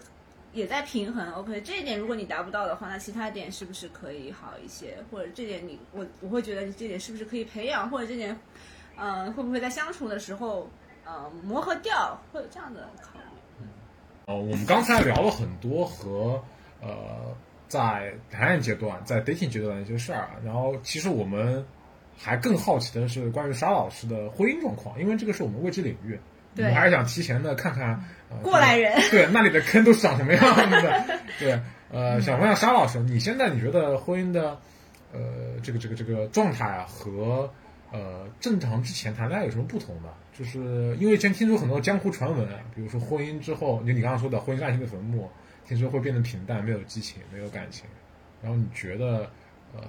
[0.57, 1.31] 也在平衡。
[1.33, 4.97] OK，这一点如果你达不到的话，那其他点是不是可以好一些？
[5.11, 7.89] 或者这点你我我会觉得这点是不是可以培养？
[7.91, 8.37] 或者这点，
[8.97, 10.69] 嗯、会不会在相处的时候，
[11.05, 12.19] 呃，磨合掉？
[12.33, 13.67] 会有这样的考虑。
[14.25, 16.43] 哦，我们刚才聊了很多和
[16.81, 17.37] 呃
[17.69, 21.65] 在谈恋爱阶段、在 dating 阶段的一些事儿啊，然后其实我们
[22.17, 26.19] 还更好奇的是关于沙老师的婚姻状况，因为这个是我们未知领域，
[26.57, 28.05] 我们还是想提前的看看、呃、
[28.43, 31.61] 过来人对那里的坑都是长什么样 子的，对，
[31.91, 34.59] 呃，想问下沙老师，你现在你觉得婚姻的
[35.13, 35.21] 呃
[35.63, 37.51] 这个这个这个状态啊和
[37.93, 40.09] 呃正常之前谈恋爱有什么不同的？
[40.39, 45.31] 就是因为以前听说很多江湖传闻啊，比如说婚姻之后，就你刚刚说的婚姻是爱情的坟墓，
[45.67, 47.87] 听说会变得平淡，没有激情，没有感情。
[48.43, 49.31] 然后你觉得
[49.75, 49.83] 呃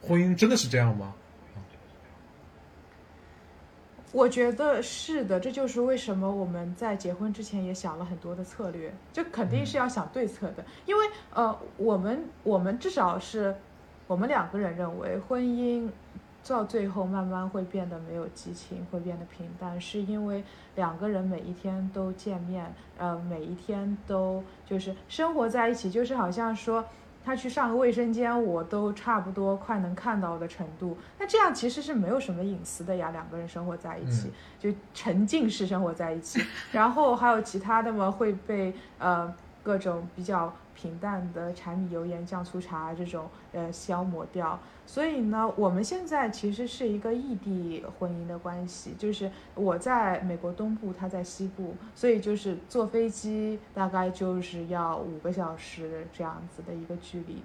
[0.00, 1.14] 婚姻真的是这样吗？
[4.12, 13.54] 我觉得是的，这就是为什么我们在结婚之前也想了很多的策略，就肯定是要想对策的，因为呃，我们我们至少是
[14.08, 15.88] 我们两个人认为婚姻
[16.48, 20.42] 到最后慢慢会变得没有激情，会变得平淡，是因为
[20.74, 26.84] 两个人每一天都见面，呃，每一天都就是生活在一起，就是好像说
[27.24, 30.96] 他去上个卫生间，我都差不多快能看到的程度。
[31.18, 36.42] 那这样其实是没有什么隐私的呀，两个人生活在一起，就沉浸式生活在一起。
[36.72, 44.58] 然后还有其他的嘛，会被呃各种比较平淡的柴米油盐酱醋茶这种呃消磨掉。
[44.86, 57.42] 所以呢，我们现在其实是一个异地婚姻的关系，就是我在美国东部，他在西部，所以就是坐飞机大概就是要五个小时这样子的一个距离。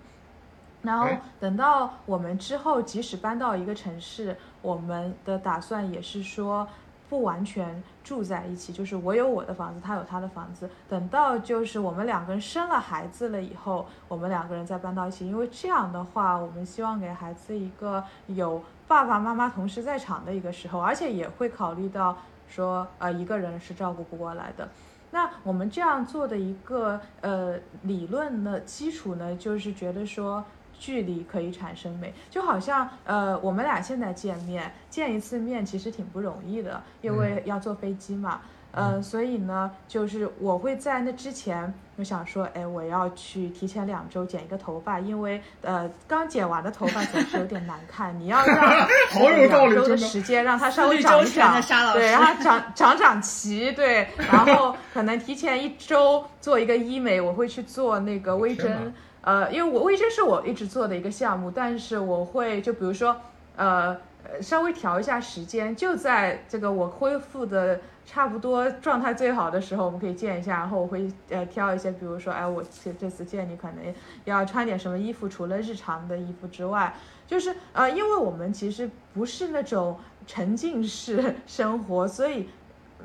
[0.81, 1.07] 然后
[1.39, 6.67] 等到我们之后，即使搬到一个城市，我们的打算也是说。
[7.15, 10.69] 不完全住在一起，就是我有我的房子，他有他的房子。
[10.89, 22.17] 等到就是我们两个人生了孩子了以后，我们两个人再搬到一起，因为这样的话，我们希望给孩子一个有爸爸妈妈同时在场的一个时候，而且也会考虑到
[22.49, 24.67] 说，呃，一个人是照顾不过来的。
[25.11, 30.43] 那我们这样做的一个呃理论的基础呢，就是觉得说。
[30.79, 58.93] 距离可以产生美，就好像呃，我们俩现在见面，见一次面其实挺不容易的，因为要坐飞机嘛，呃，所以呢，就是我会在那之前，我想说，哎，我要去提前两周剪一个头发，因为呃，刚剪完的头发总是有点难看， 你要让两周的时间让它稍微长一长，对，让它长 长长齐，对，然后可能提前一周做一个医美，我会去做那个微针。
[59.25, 63.19] 呃，因为我微针是我一直做的一个项目，但是我会就比如说，
[63.55, 63.97] 呃，
[64.39, 73.93] 稍微调一下时间，就在这个我恢复的差不多状态最好的时候，我们可以见一下，然后我会呃挑一些，比如说，哎，我这这次见你可能
[74.25, 82.47] 要穿点什么衣服，除了日常的衣服之外，就是呃，因为我们其实不是那种沉浸式生活，所以。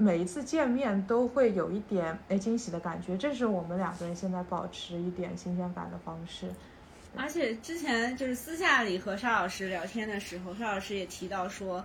[0.01, 6.49] 每一次见面都会有一点哎惊喜的感觉，这是我们两个人现在保持一点新鲜感的方式。
[7.17, 11.85] 而且之前就是私下里和沙老师聊天的时候，沙老师也提到说，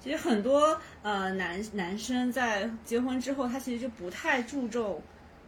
[0.00, 5.02] 其实很多呃男男生在结婚之后，他其实就不太注重。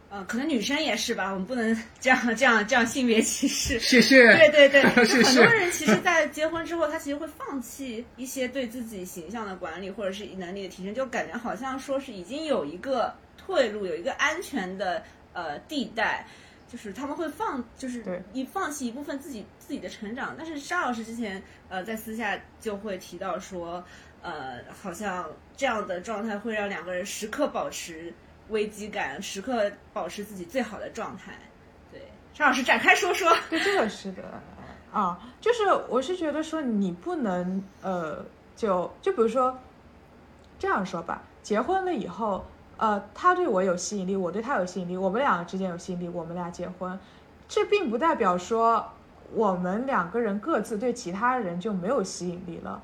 [0.09, 3.79] 呃，可能女生也是吧，我们不能这样这样这样性别歧视。
[3.79, 4.25] 谢谢。
[4.35, 16.25] 对对 对，很多人其实，在结婚之后，他其实会放弃一些对自己形象的管理，或者是能力的提升，就感觉好像说是已经有一个退路，有一个安全的呃地带，
[16.67, 20.33] 就是他们会放，就是一放弃一部分自己自己的成长。
[20.35, 23.85] 但是沙老师之前呃在私下就会提到说，
[24.23, 28.11] 呃，好像这样的状态会让两个人时刻保持。
[28.49, 31.33] 危机感，时刻保持自己最好的状态。
[31.91, 32.01] 对，
[32.33, 33.31] 张老师展开说说。
[33.49, 34.23] 对，这个是的，
[34.91, 39.57] 啊，就是我是觉得说你不能，呃，就就比如说
[40.57, 42.45] 这样说吧，结婚了以后，
[42.77, 46.99] 呃，他对我有吸引力，我对他有吸引力，我们两个之间有吸引力，我们俩结婚，
[47.47, 48.93] 这并不代表说
[49.33, 52.81] 我们两个人各自对其他人就没有吸引力了。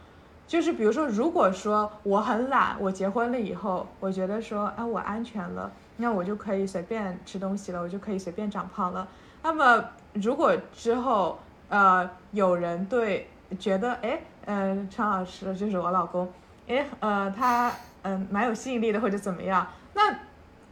[0.47, 9.07] 就是比如说，如果说我很懒，我结婚了以后，我觉得说，哎，我安全了，那我就可以随便吃东西了，我就可以随便长胖了。
[9.41, 13.27] 那么，如果之后，呃，有人对
[13.57, 16.31] 觉得，哎，嗯，陈老师就是我老公，
[16.67, 17.71] 哎，呃，他
[18.03, 20.15] 嗯蛮有吸引力的，或者怎么样，那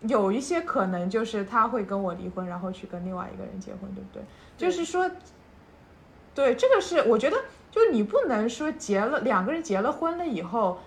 [0.02, 4.22] 有一些可能就是他会跟我离婚，然后去跟另外一个人结婚，对不对？
[4.56, 5.10] 就是说，
[6.36, 7.38] 对，这个是我觉得。
[7.74, 10.78] 就你不能说结了两个人结了婚了以后，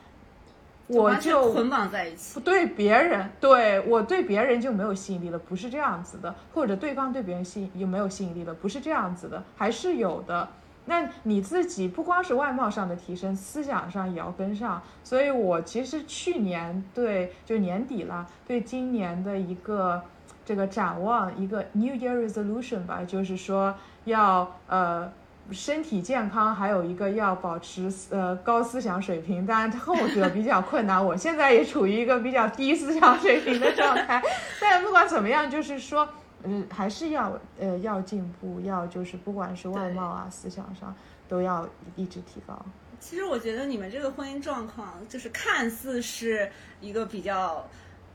[0.86, 2.38] 我就捆绑在一起。
[2.38, 6.32] 对别人，对我对别人就没有吸引力了，不是这样子的。
[6.54, 10.48] 或者对方对别人吸有没有吸引力了，不是这样子的，还是有的。
[10.84, 14.80] 那你自己不光是外貌上的提升，思想上也要跟上。
[15.02, 20.00] 所以我其实去年对就年底了，对今年的一个
[20.44, 25.10] 这个展望，一个 New Year Resolution 吧，就是说要呃。
[25.52, 31.04] 身体健康，还有一个要保持呃高思想水平，当然后者比较困难。
[31.04, 34.22] 我现在也处于一个比较低思想水平的状态，
[34.60, 36.08] 但不管怎么样，就是说，
[36.44, 40.94] 嗯，还是要呃要进步，要就是不管是外貌啊、思想上，
[41.28, 42.60] 都要一直提高。
[42.98, 47.66] 其实我觉得你们这个婚姻状况，就是看似是一个比较。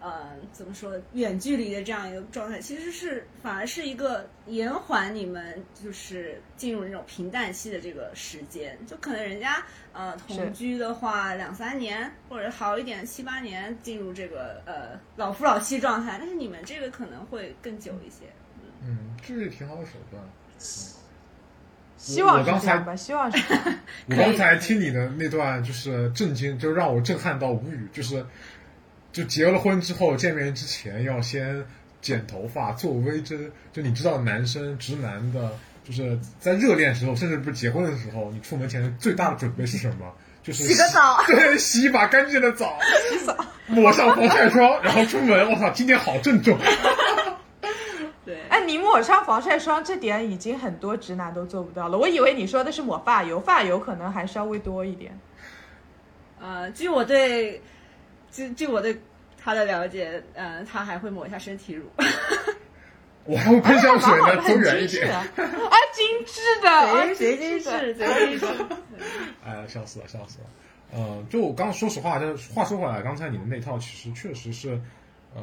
[0.02, 1.00] 呃，怎么说？
[1.14, 8.76] 远距离的这样一个状态，其实是反而是一个延缓你们就是进入那种平淡期的这个时间。
[8.88, 18.26] 就可能人家呃同居的话两三年，或者好一点七八年进入这个呃老夫老妻状态，但是你们这个可能会更久一些。
[18.84, 20.24] 嗯，这是挺好的手段。
[21.98, 23.38] 希望我刚才是这样吧，希望是。
[24.10, 27.88] 我刚才听你的那段就是震惊，就让我震撼到无语。
[27.94, 28.26] 就是，
[29.12, 31.66] 就结了婚之后见面之前要先
[32.02, 33.52] 剪头发、做微针。
[33.74, 35.52] 就你知道，男生直男的，
[35.84, 40.12] 就是在热恋时候，甚至不是结婚的时候，你出门前最大的准备是什么？
[40.44, 42.76] 就是洗个澡对，洗一把干净的澡，
[43.12, 43.38] 洗澡，
[43.68, 45.52] 抹上防晒霜，然后出门。
[45.52, 46.58] 我操，今天好郑重。
[48.26, 51.98] 对，哎，你抹上防晒霜这点已经很多直男都做不到了。
[51.98, 55.20] 我以为你说的是抹发油，发油可能还稍微多一点。
[56.40, 57.62] 呃，据我对，
[58.32, 58.98] 据据我对
[59.38, 61.86] 他的了解，嗯、他还会抹一下身体乳。
[63.26, 65.14] 我还会喷香水呢，走远一点。
[65.14, 68.48] 啊，啊精致的，啊贼贼精精致贼精致。
[69.46, 70.46] 哎呀，笑死了，笑死了。
[70.94, 74.82] 呃，就我刚说实话，就是话说回来，刚才你的那套其实确实是，
[75.36, 75.42] 呃，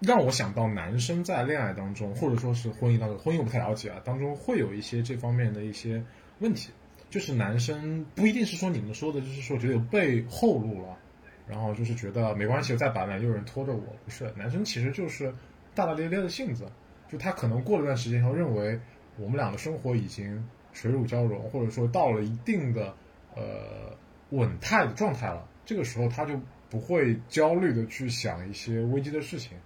[0.00, 6.02] 让我想到男生在恋爱当中，或者说是婚姻当中，婚姻我不太了解啊，当中会有一些这方面的一些
[6.40, 6.70] 问题，
[7.08, 10.98] 就是男生不一定是说你们说的，就是说觉得有被后路了，
[11.46, 15.34] 然后就是觉得没关系，再摆烂，又有人拖着我，不是，男生其实就是
[15.74, 16.66] 大大咧咧的性子，
[17.08, 18.78] 就他可能过了段时间后，认为
[19.18, 22.94] 我们俩的生活已经水乳交融，或者说到了一定的
[23.34, 23.96] 呃
[24.30, 26.40] 稳态的状态了，这个时候他就
[26.70, 29.58] 不会焦虑的去想一些危机的事情，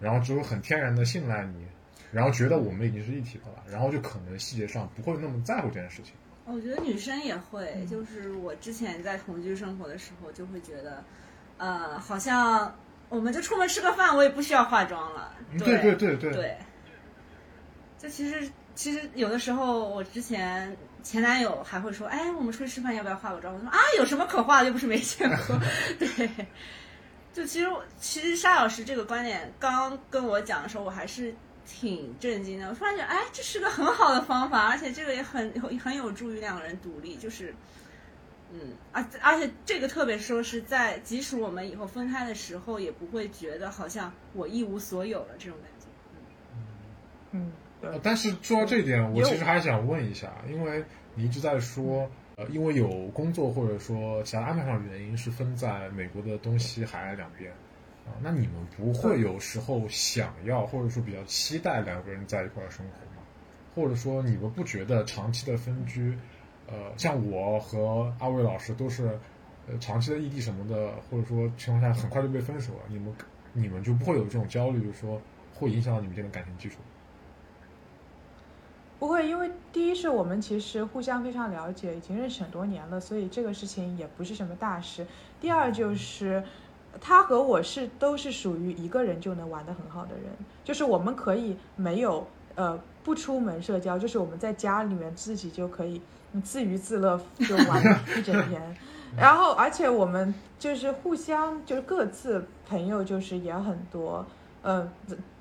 [0.00, 1.66] 然后只会很天然的信赖你，
[2.10, 6.14] 然后觉得我们已经是一体的了，然后就可能细节上不会那么在乎这件事情。
[6.46, 11.02] 我觉得女生也会，就是我之前在同居生活的时候，就会觉得，
[11.56, 12.76] 呃，好像
[13.08, 15.34] 我们就出门吃个饭，我也不需要化妆了。
[15.50, 16.58] 嗯对对对对对，
[17.98, 23.54] 就其实其实有的时候，我之前前男友还会说，哎，我们出去吃饭要不要化个妆？
[23.54, 25.58] 我说啊，有什么可化的，又不是没见过。
[25.98, 26.28] 对，
[27.32, 31.34] 就其实我其实沙老师这个观点刚跟我讲的时候，我还是
[31.66, 32.68] 挺震惊的。
[32.68, 37.54] 我突然觉得，哎，这是个很好的方法，而且这个也很很有助于两个人独立，就是。
[38.56, 45.86] 嗯，而而且这个特别说是在，即使我们以后分开的时候，也不会觉得好像我一无所有了这种感觉。
[47.32, 47.50] 嗯，
[47.82, 50.84] 嗯呃，但是说到这一点，我其实还想问一下，因为
[51.16, 57.52] 你一直在说，呃，因为有工作或者说其他安排上的原因，是分在美国的东西海岸两边，
[58.06, 63.22] 啊、那你们不会有时候想要或者说比较期待两个人在一块儿生活吗？
[63.74, 66.16] 或者说你们不觉得长期的分居，
[66.68, 69.18] 呃，像我和阿伟老师都是，
[69.66, 73.12] 呃，长期的异地什么的，或者说情况下很快就被分手了，你们
[73.52, 75.20] 你们就不会有这种焦虑，就是说
[75.54, 76.76] 会影响到你们这种感情基础？
[79.00, 85.06] 不会，因为第一是我们其实互相非常了解，已经认识很多年了，所以这个事情也不是什么大事。
[85.40, 86.42] 第二就是，
[87.00, 90.24] 他和我是都是属于一个人就能玩得很好的人，
[90.64, 96.00] 就是我们可以没有呃不出门社交，就是我们在家里面自己就可以
[96.32, 97.82] 嗯自娱自乐就玩
[98.16, 98.76] 一整天。
[99.16, 104.26] 然后，而且我们就是互相就是各自朋友就是也很多，
[104.60, 104.90] 呃，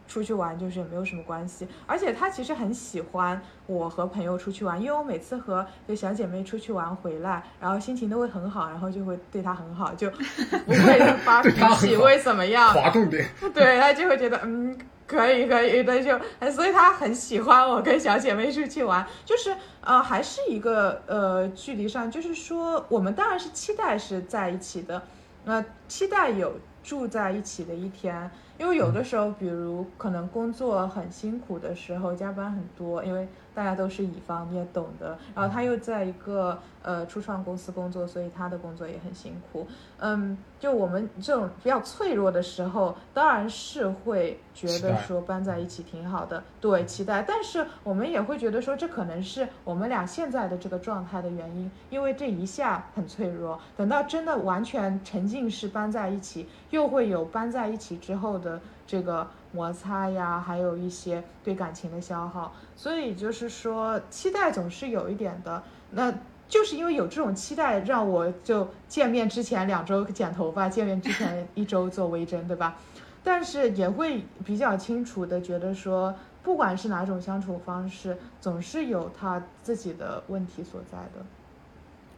[0.07, 1.67] 出去玩就是也没有什么关系。
[1.85, 10.09] 而且他其实很喜欢我和朋友出去玩，因为我每次和就小姐妹出去玩回来，然后心情都会很好，然后就会对她很好，就
[10.65, 12.73] 不会发脾气，好为怎么样？
[12.73, 13.27] 划重点。
[13.53, 16.17] 对他就会觉得嗯可以可以的就，
[16.51, 25.03] 所以他很喜欢我跟小姐妹出去玩，就是呃还是一个呃距离上，就是说我们当然是期待是在一起的，
[25.45, 28.31] 呃期待有住在一起的一天，
[28.63, 39.67] 因为有的时候比如可能工作很辛苦的时候，加班很多，因为大家都是乙方，你也懂得，然后他又在一个呃初创公司工作，所以他的工作也很辛苦，
[39.99, 47.23] 嗯，就我们这种比较脆弱的时候，当然是会觉得说搬在一起挺好的，对，期待。
[47.27, 62.53] 但是我们也会觉得说，这可能是我们俩现在的这个状态的原因，因为这一下很脆弱，等到真的完全沉浸式搬在一起，又会有搬在一起之后的这个摩擦呀，还有一些对感情的消耗。
[62.75, 65.63] 所以就是说，期待总是有一点的。
[65.91, 66.13] 那
[66.49, 72.75] 就是因为有这种期待，让我就见面之前两周剪头发，见面之前一周做微针，对吧？
[73.23, 81.25] 但是也会比较清楚的觉得说，不管是哪种相处方式，总是有他自己的问题所在的。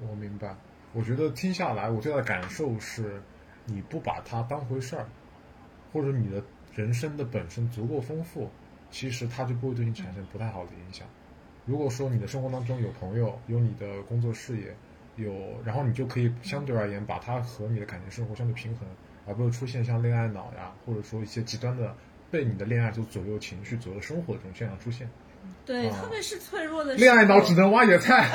[0.09, 0.55] 我明白，
[0.93, 3.21] 我觉得听下来，我最大的感受是，
[3.65, 5.05] 你不把它当回事儿，
[5.93, 6.41] 或者你的
[6.75, 8.51] 人生的本身足够丰富，
[8.91, 11.07] 其实它就不会对你产生不太好的影响。
[11.65, 14.75] 如果说你的生活当中有朋友，有你的工作事业，
[15.15, 15.33] 有，
[15.65, 18.87] 然后你就可以相对而言把它和你的感情生活相对平衡，
[19.25, 21.95] 而不会出现像恋爱脑呀，或者说一些极端的
[22.29, 25.09] 被你的恋爱所左右情绪、左右生活的这种现象出现。
[25.65, 28.29] 对，啊特别是脆弱的时候，恋爱脑只能挖野菜。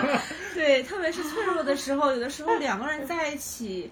[0.54, 3.90] 对，特别是脆弱的时候，有的时候两个人在一起，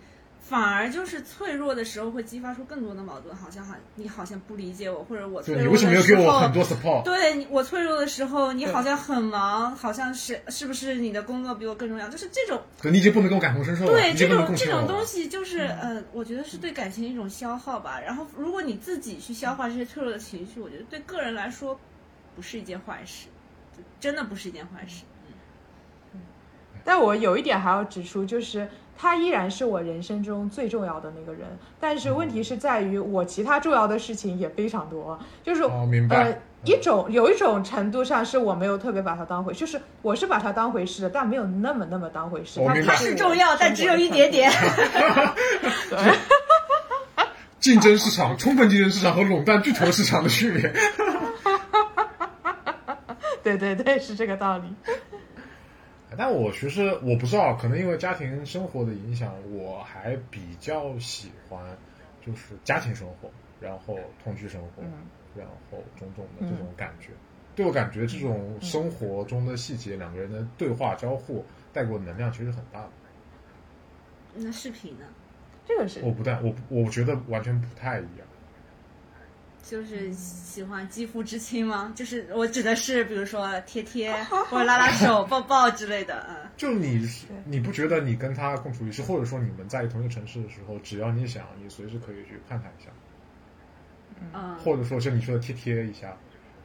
[0.49, 7.03] 反而就是脆弱的时候会激发出更多的矛盾，好像好你好像不理解我，或者我脆对你弱为什么要给的时候我很多 support？
[7.03, 12.09] 对，我脆弱的时候，你好像很忙，好像是是不是你的工作比我更重要？
[12.09, 18.01] 就是这种可，你已经不能跟我感同身受了，对这种这种东西，就是呃，我觉得是对感情一种消耗吧。
[18.01, 21.79] 然后，如果你自己去消化这些脆弱的情绪，我觉得对个人来说
[22.35, 23.27] 不是一件坏事，
[24.01, 25.03] 真的不是一件坏事。
[26.15, 26.21] 嗯
[26.85, 28.67] 但我有一点还要指出，就是
[29.01, 31.47] 他依然是我人生中最重要的那个人，
[31.79, 42.59] 但是问题是在于我其他重要的事情也非常多，就是、哦明白呃一种有一种程度上是我没有特别把他当回，就是我是把他当回事的，但没有那么那么当回事。
[42.59, 44.51] 他我明白它是重要，但只有一点点。
[45.89, 46.19] 对，
[47.61, 50.73] 竞争市场、充分竞争市场和垄断巨头市场的区别。
[53.45, 54.65] 对对对，是这个道理。
[56.19, 61.79] 但我其实我不知道，可能因为家庭生活的影响，我还比较喜欢
[62.21, 64.93] 就是家庭生活，然后同居生活，嗯
[65.37, 67.11] 然后种种的这种感觉。
[67.55, 72.91] 对我感觉，这种嗯生活中的细节，两个人的对话交互带给我能量其实很大的。
[74.35, 75.07] 那视频呢？
[75.67, 78.27] 这个是我不但我我觉得完全不太一样。
[79.63, 81.93] 就是喜欢肌肤之亲吗？
[81.95, 84.13] 就是我指的是，比如说贴贴
[84.51, 86.25] 或者拉拉手、抱抱之类的。
[86.29, 87.07] 嗯，就你
[87.45, 92.91] 你不觉得你跟他共处一室，或者说你们在同一个城市的时候，只要你想，你随时可以去看他一下，
[94.33, 96.17] 嗯，或者说像你说的贴贴一下，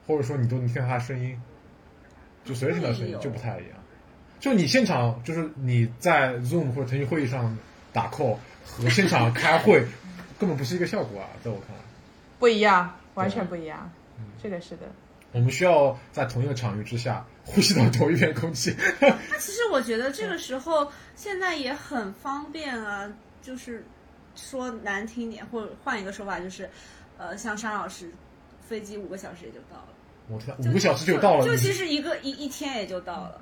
[0.07, 1.37] 或者说你都能听到他声音，
[2.45, 3.77] 就随时听到声音就不太一样。
[4.39, 7.57] 就你现场就是你在 Zoom 或者腾讯会议上
[7.91, 9.85] 打 call 和现场开会，
[10.39, 11.82] 根本不是一个效果啊，在我看来。
[12.43, 13.89] 不一样，完全不一样。
[14.19, 14.81] 嗯这个是的。
[15.31, 18.75] 我们需要在同一个场域之下呼吸到同一片空气。
[18.99, 23.09] 那其实我觉得这个时候现在也很方便啊，
[23.41, 23.85] 就是
[24.35, 26.69] 说难听点，或者换一个说法，就是
[27.17, 28.11] 呃，像沙老师，
[28.59, 29.87] 飞机五个小时也就到了，
[30.27, 33.41] 我天，五个小时就到了，就你其实一个一一天也就到了。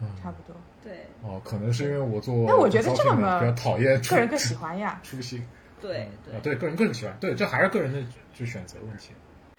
[0.00, 4.98] 嗯差不多，对哦，可能是因为我做，那我觉得这么比较讨厌出个人更喜欢呀。
[5.04, 5.46] 出行。
[5.82, 6.02] 对
[6.32, 8.02] 啊，对，对，个人个人喜欢，对，这还是个人的
[8.32, 9.10] 就选择问题。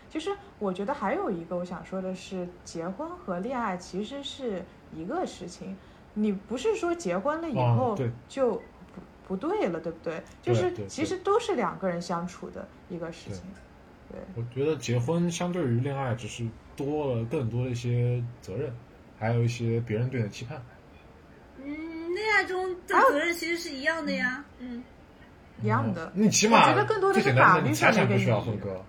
[0.09, 4.63] 其实我觉得还有一个我想说的是，结婚和恋爱其实是
[4.95, 5.75] 一个事情，
[6.13, 10.23] 你不是说结婚了以哦后就不不对了，对不对？
[10.41, 13.41] 就是其实都是两个人相处的一个事情。
[14.11, 16.45] 对，我觉得结婚相对于恋爱，只是
[16.75, 18.71] 多了更多的一些责任，
[19.17, 20.61] 还有一些别人对你的期盼。
[21.57, 24.45] 嗯，恋爱中的责任其实是一样的呀。
[24.59, 24.83] 嗯，
[25.63, 26.11] 一样的。
[26.13, 28.85] 你起码我觉得更多的是法律上的一个需要意义分割。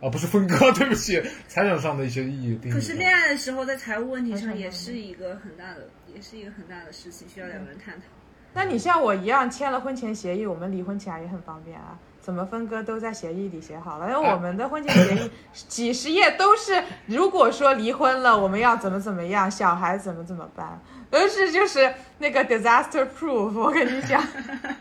[0.00, 2.74] 啊，不是分割， 对不起，财产上的一些意义定义。
[2.74, 8.06] 可是恋爱的时候，在财务问题上也是一个很大的，也是一个很大的事情，需要两个人探讨。
[8.54, 14.06] 那你像我一样签了婚前协议，我们离婚起来也很方便啊，怎么分割都在协议里写好了。
[14.06, 15.30] 因为我们的婚前协议
[15.66, 20.78] 几十页都是，如果说离婚了，我们要怎么怎么样，小孩怎么怎么办，
[21.10, 23.58] 都是就是那个 disaster proof。
[23.58, 24.22] 我跟你讲，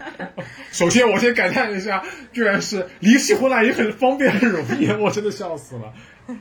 [0.74, 5.94] 首先，我先感叹一下，居然是离起婚来也很方便、很容易，我真的笑死了。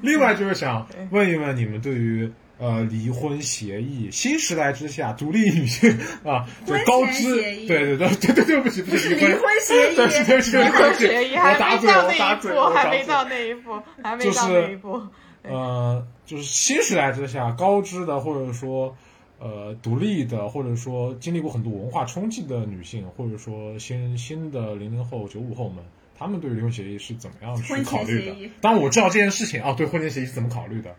[0.02, 5.90] 另外就是想 问一问你们对于呃离婚协议新时代之下独立女性
[6.24, 15.02] 啊，就高知，对对对对对，对不起，不是离婚协议对对对离婚，协议还没到那一步，我还没到那一步，还没到那一步。
[15.42, 18.96] 呃，就是新时代之下，高知的或者说
[19.38, 25.84] 呃独立的，或者说经历过很多文化冲击的女性，或者说新新的零零后、九五后们，
[26.18, 28.50] 他们对于离婚协议是怎么样去考虑的？
[28.61, 30.96] 当然我知道这件事情啊，对婚前协议是怎么考虑的，就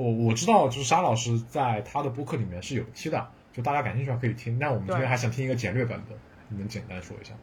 [0.00, 4.58] 我我知道，就是沙老师在他的播客里面是有提的，就大家感兴趣的话可以听。
[4.58, 6.16] 但我们今天还想听一个简略版本，
[6.48, 7.34] 你们简单说一下。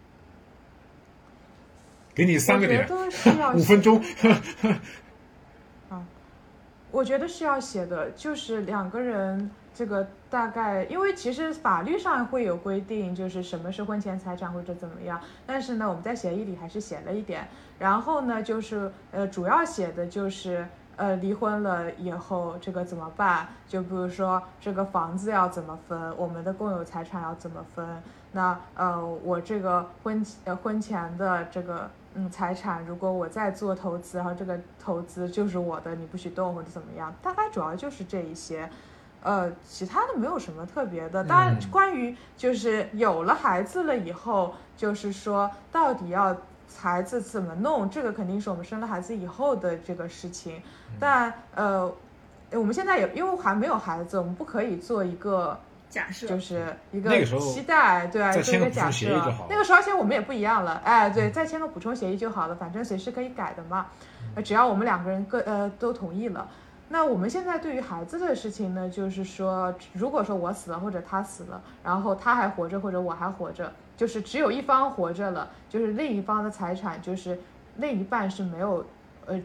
[2.15, 2.87] 给你三个点
[3.55, 4.03] 五分钟。
[6.89, 17.47] 我觉得是要写的，就是两个人这个大概，因为其实法律上会有规定，就是什么是婚前财产或者怎么样，但是呢，我们在协议里还是写了一点。
[17.77, 20.65] 然后呢，就是呃，主要写的就是
[20.97, 23.47] 呃，离婚了以后这个怎么办？
[23.67, 27.85] 就比如说这个房子要怎么分，我们的共有财产要怎么分？
[28.33, 38.69] 那呃，我这个婚呃婚前的这个嗯财产，如果我再做投资，然后这个投资就是我的，你不许动或者怎么样，大概主要就是这一些。
[39.23, 41.23] 呃，其他的没有什么特别的。
[41.23, 46.37] 当然嗯，关于就是有了孩子了以后，就是说到底要
[46.75, 50.61] 孩子怎么弄，这个肯定是我们生了孩子以后的这个事情。
[50.99, 51.91] 但呃，
[52.51, 55.59] 我们现在也因为还没有孩子，我们不可以做一个
[55.89, 59.47] 假设就是一个期待，对啊，再签个做一个假补充协议设就好。
[59.49, 63.87] 那个时候而且我们也不一样了，哎，对，再签个补充协议就好了，反正随时可以改的嘛。
[64.35, 66.47] 呃只要我们两个人各呃都同意了。
[66.89, 77.37] 那我们现在对于孩子的事情呢，就是说，如果说我死了或者他死了，然后他还活着或者我还活着，就是只有一方活着了，就是另一方的财产就是
[77.77, 78.85] 另一半是没有，
[79.25, 79.41] 呃，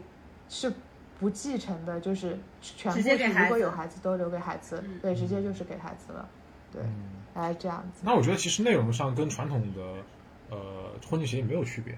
[0.47, 0.71] 是
[1.19, 6.29] 不继承的，就是全部如果有孩子都留给孩子，嗯对，直接就是给孩子了，
[6.71, 6.93] 对，嗯
[7.33, 8.01] 哎，这样子。
[8.05, 9.81] 那我觉得其实内容上跟传统的
[10.51, 11.97] 呃婚前协议没有区别，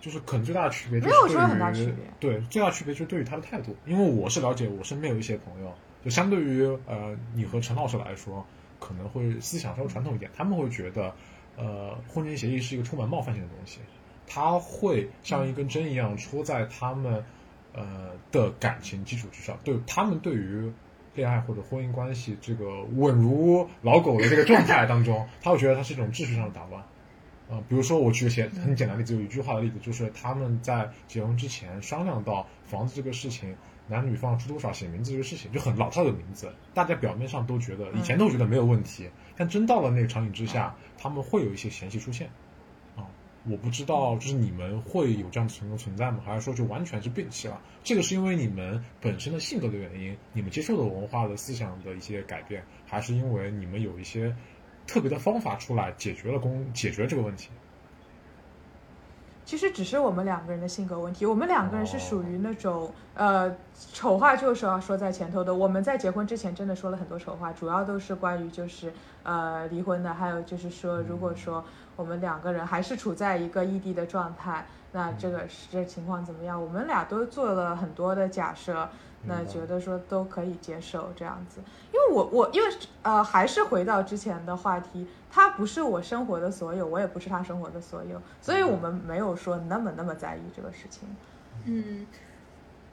[0.00, 8.46] 就是可能最大的区别就是对于没有说很大区别对，最大的区别就是对于他的态度，因为我是了解我身边有一些朋友，就相对于呃你和陈老师来说，
[8.78, 11.14] 可能会思想稍微传统一点，他们会觉得
[11.60, 13.80] 呃婚前协议是一个充满冒犯性的东西，
[14.26, 17.22] 它会像一根针一样戳在他们
[17.74, 20.72] 呃的感情基础之上，对他们对于
[21.14, 26.82] 恋爱或者婚姻关系这个稳如老狗的这个状态当中， 他会觉得它是一种秩序上的打乱。
[27.50, 33.56] 呃，比如说我举个简很简单的例子，有一句话的例子，就是他们在结婚之前商量到房子这个事情，
[33.90, 42.28] 男女方出多少写名字这个事情，就很老套的名字，大家表面上都觉得以前都觉得没有问题，但真到了那个场景之下，他们会有一些嫌隙出现。
[42.96, 43.04] 啊，
[43.48, 46.20] 我不知道，就是你们会有这样的情况存在吗？
[46.24, 47.60] 还是说就完全是摒弃了？
[47.82, 54.34] 这个是因为你们本身的性格的原因，你们接受的文化的思想的一些改变，还是因为你们有一些
[54.86, 57.50] 特别的方法出来解决了公解决这个问题？
[59.50, 63.52] 其实只是我们两个人的性格问题，我们两个人是属于那种、呃
[63.92, 65.52] 丑话就是要说在前头的。
[65.52, 68.92] 我们在结婚之前真的说了很多丑话，主要都是关于就是
[69.24, 71.64] 呃离婚的，还有就是说如果说
[71.96, 76.62] 我们两个人还是处在一个异地的状态，那这个是这情况怎么样？
[76.62, 78.88] 我们俩都做了很多的假设，
[79.22, 81.60] 那觉得说都可以接受这样子。
[81.92, 91.08] 因为我我因为呃还是回到之前的话题，他不是我生活的所有，我也不是他生活的所有，所以我们没有说那么那么在意这个事情。
[91.66, 92.06] 嗯，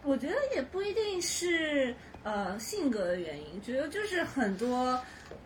[0.04, 5.00] 我觉得也不一定是呃性格的原因，觉得就是很多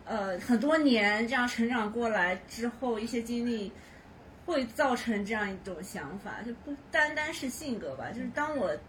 [0.04, 3.70] 呃很多年这样成长过来之后，一些经历
[4.44, 8.10] 会造成这样一种想法，就不单单是性格吧。
[8.10, 8.80] 就是当我嗯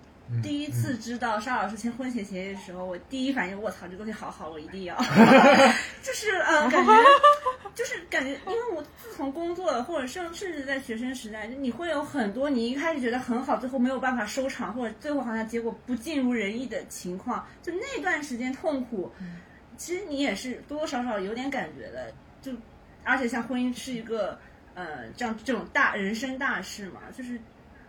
[0.41, 4.95] 第一次知道沙老师签婚前协议的时候，我第一反应，我操，这东西好好，我一定要，
[6.01, 6.91] 就是呃感觉。
[7.75, 19.11] 就是感觉，因为我自从工作了，或者甚甚至在学生时代，你会有很多你一开始觉得很好，最后没有办法收场，或者最后好像结果不尽如人意的情况，就那段时间痛苦，
[19.75, 22.13] 其实你也是多多少少有点感觉的。
[22.43, 22.51] 就
[23.03, 24.37] 而且像婚姻是一个
[24.75, 27.41] 呃这样这种大人生大事嘛，就是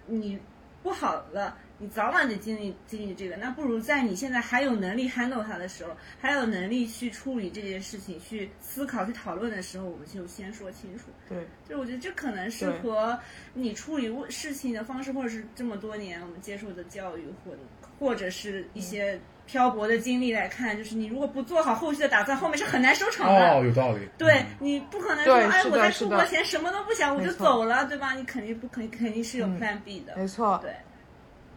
[0.06, 0.40] 你
[0.82, 1.58] 不好了。
[1.78, 11.06] 你早晚得经历经历这个，那不如在你现在还有能力 handle 它的时候，还有能力去处理这件事情、去思考、去讨论的时候，我们就先说清楚。
[11.28, 13.18] 对，就我觉得这可能是和
[13.52, 17.58] 你处理问事情的方式，或者是这么多年我们接受的教育，或者
[17.98, 23.50] 或者是一些漂泊的经历来看，就是你如果不做好后续的打算，后面是很难收场的。
[23.50, 24.08] 哦，有道理。
[24.16, 28.14] 对嗯你不可能说，哎，我在出国前什么都不想，我就走了，对吧？
[28.14, 30.16] 你肯定不肯肯定是有嗯 Plan B 的。
[30.16, 30.72] 没错，对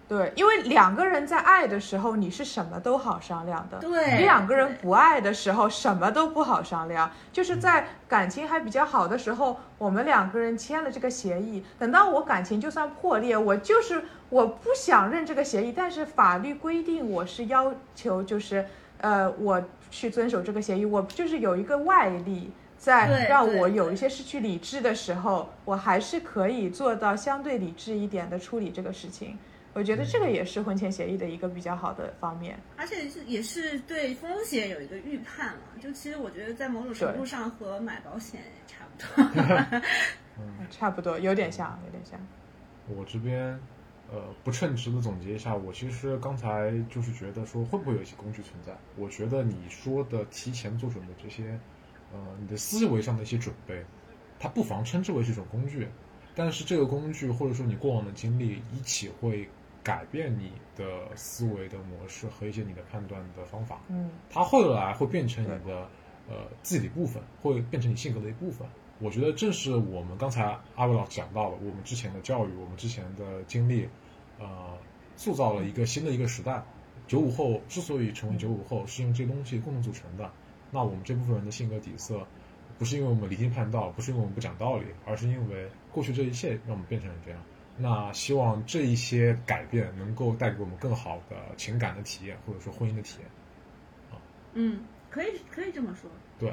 [0.07, 3.77] 对，因为两个人在爱的时候，你是什么都好商量的。
[3.79, 7.11] 对，你两个人不爱的时候，什么都不好商量。
[7.33, 11.63] 就是在感情还比较好的时候，我们两个人签了这个协议。
[11.77, 18.65] 等到我感情就算破裂，我就是我不想认这个协议，但是法律规定我是要求，就是
[18.99, 22.51] 呃，我去遵守这个协议，我就是有一个外力。
[22.79, 29.35] 在让我有一些失去理智的时候，我还是可以做到相对理智一点的处理这个事情。
[29.78, 32.59] 我觉得这个也是婚前协议的一个比较好的方面。
[32.75, 35.61] 而且是也是对风险有一个预判嘛。
[35.80, 39.82] 就其实我觉得在某种程度上和买保险差不多。
[40.71, 42.19] 差不多，有点像，有点像。
[42.88, 43.59] 我这边
[44.11, 48.75] 呃不称职的总结一下，我其实刚才就是觉得说会不会有一些工具存在？
[48.95, 51.59] 我觉得你说的提前做准备这些，
[52.11, 53.86] 呃，你的思维上的一些准备，
[54.39, 55.88] 它不妨称之为是一种工具。
[56.36, 59.49] 但是这个工具或者说你过往的经历一起会
[59.88, 60.83] 改变你的
[61.15, 63.79] 思维的模式和一些你的判断的方法。
[63.88, 65.88] 嗯，它后来会变成你的
[66.27, 68.67] 呃自己的一部分，会变成你性格的一部分。
[68.99, 73.88] 我觉得正是我们刚才阿伟老师讲到了，我们之前的教育，我们之前的经历，
[74.39, 74.77] 呃，
[75.15, 76.61] 塑造了一个新的一个时代。
[77.07, 80.29] 九五后之所以成为九五后，是因为这些东西共同组成的。
[80.71, 82.27] 那我们这部分人的性格底色，
[82.77, 87.39] 不是因为我们离经叛道，不是因为我们不讲道理，而是因为过去这一切让我们变成了这样。
[87.78, 93.28] 那希望这一些改变能够带给我们更好的情感的体验，或者说婚姻的体验。
[94.11, 94.17] 啊
[94.53, 94.80] 嗯，
[95.11, 96.09] 可以可以这么说。
[96.39, 96.49] 对，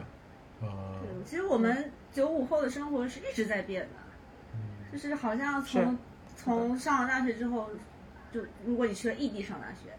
[0.60, 3.88] 呃，对，其实我们九五后的生活是一直在变的，
[4.52, 5.96] 嗯就是好像从
[6.36, 7.70] 从上了大学之后，
[8.30, 9.90] 就如果你去了异地上大学，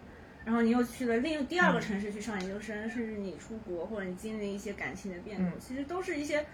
[0.45, 6.45] 然后你又去了另第二个城市去上研究生，甚至你出国或者你经历一些感情的变动，嗯其实都是一些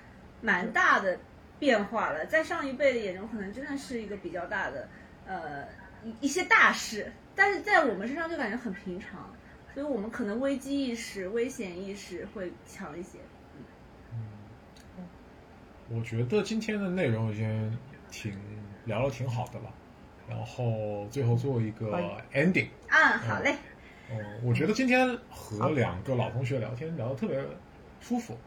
[0.41, 1.19] 蛮大的
[1.61, 2.25] 变化了。
[2.25, 4.89] 在上一辈的眼中，可能真的是一个比较大的
[5.27, 5.63] 呃
[6.03, 9.31] 一一些大事，但是在我们身上就感觉很平常，
[9.75, 13.19] 所以我们可能危机意识、危险意识会强一些。
[14.11, 15.07] 嗯
[15.93, 17.77] 我觉得今天的内容已经
[18.09, 18.33] 挺
[18.85, 19.71] 聊的挺好的了，
[20.27, 21.91] 然后最后做一个
[22.33, 22.69] ending。
[22.89, 23.55] 嗯，好嘞。
[24.09, 27.39] 嗯，我觉得今天和两个老同学聊天聊得特别
[27.99, 28.37] 舒服，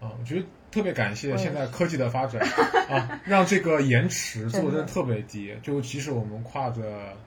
[0.00, 2.40] 啊，我觉得特别感谢现在科技的发展
[2.88, 6.82] 啊，让这个延迟做 的真的特别低，就即使我们跨着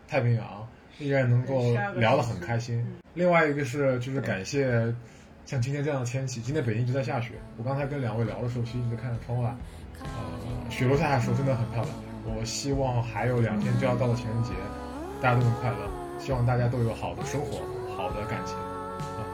[0.07, 0.67] 太平洋，
[0.99, 3.01] 依然能够聊得很开心嗯。
[3.13, 4.93] 另外一个是就是感谢
[5.45, 9.53] 像今天这样的天气，今天北京一直在下雪，我刚才跟两位聊的时候，其实一直看着窗外，
[9.99, 11.93] 呃，雪落下的时候真的很漂亮。
[12.23, 14.51] 我希望还有两天就要到了情人节，
[15.19, 15.77] 大家都能快乐，
[16.19, 17.59] 希望大家都有好的生活，
[17.97, 19.25] 好的感情，啊，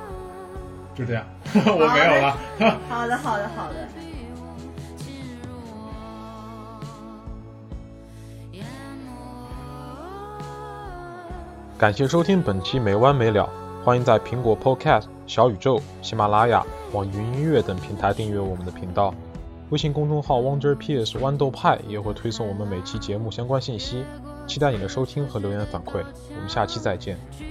[0.96, 1.28] 就这样，
[1.66, 2.38] 我没有了。
[2.90, 3.76] 好的，好的，好的。
[11.78, 13.48] 感谢收听本期没完没了，
[13.86, 19.14] 欢迎在苹果 Podcast、小宇宙、喜马拉雅、网易云音乐等平台订阅我们的频道。
[19.70, 24.04] 微信公众号 Wonder Peers 豌豆派也会推送我们每期节目相关信息，
[24.48, 26.04] 期待你的收听和留言反馈。
[26.36, 27.16] 我们下期再见。
[27.38, 27.46] 去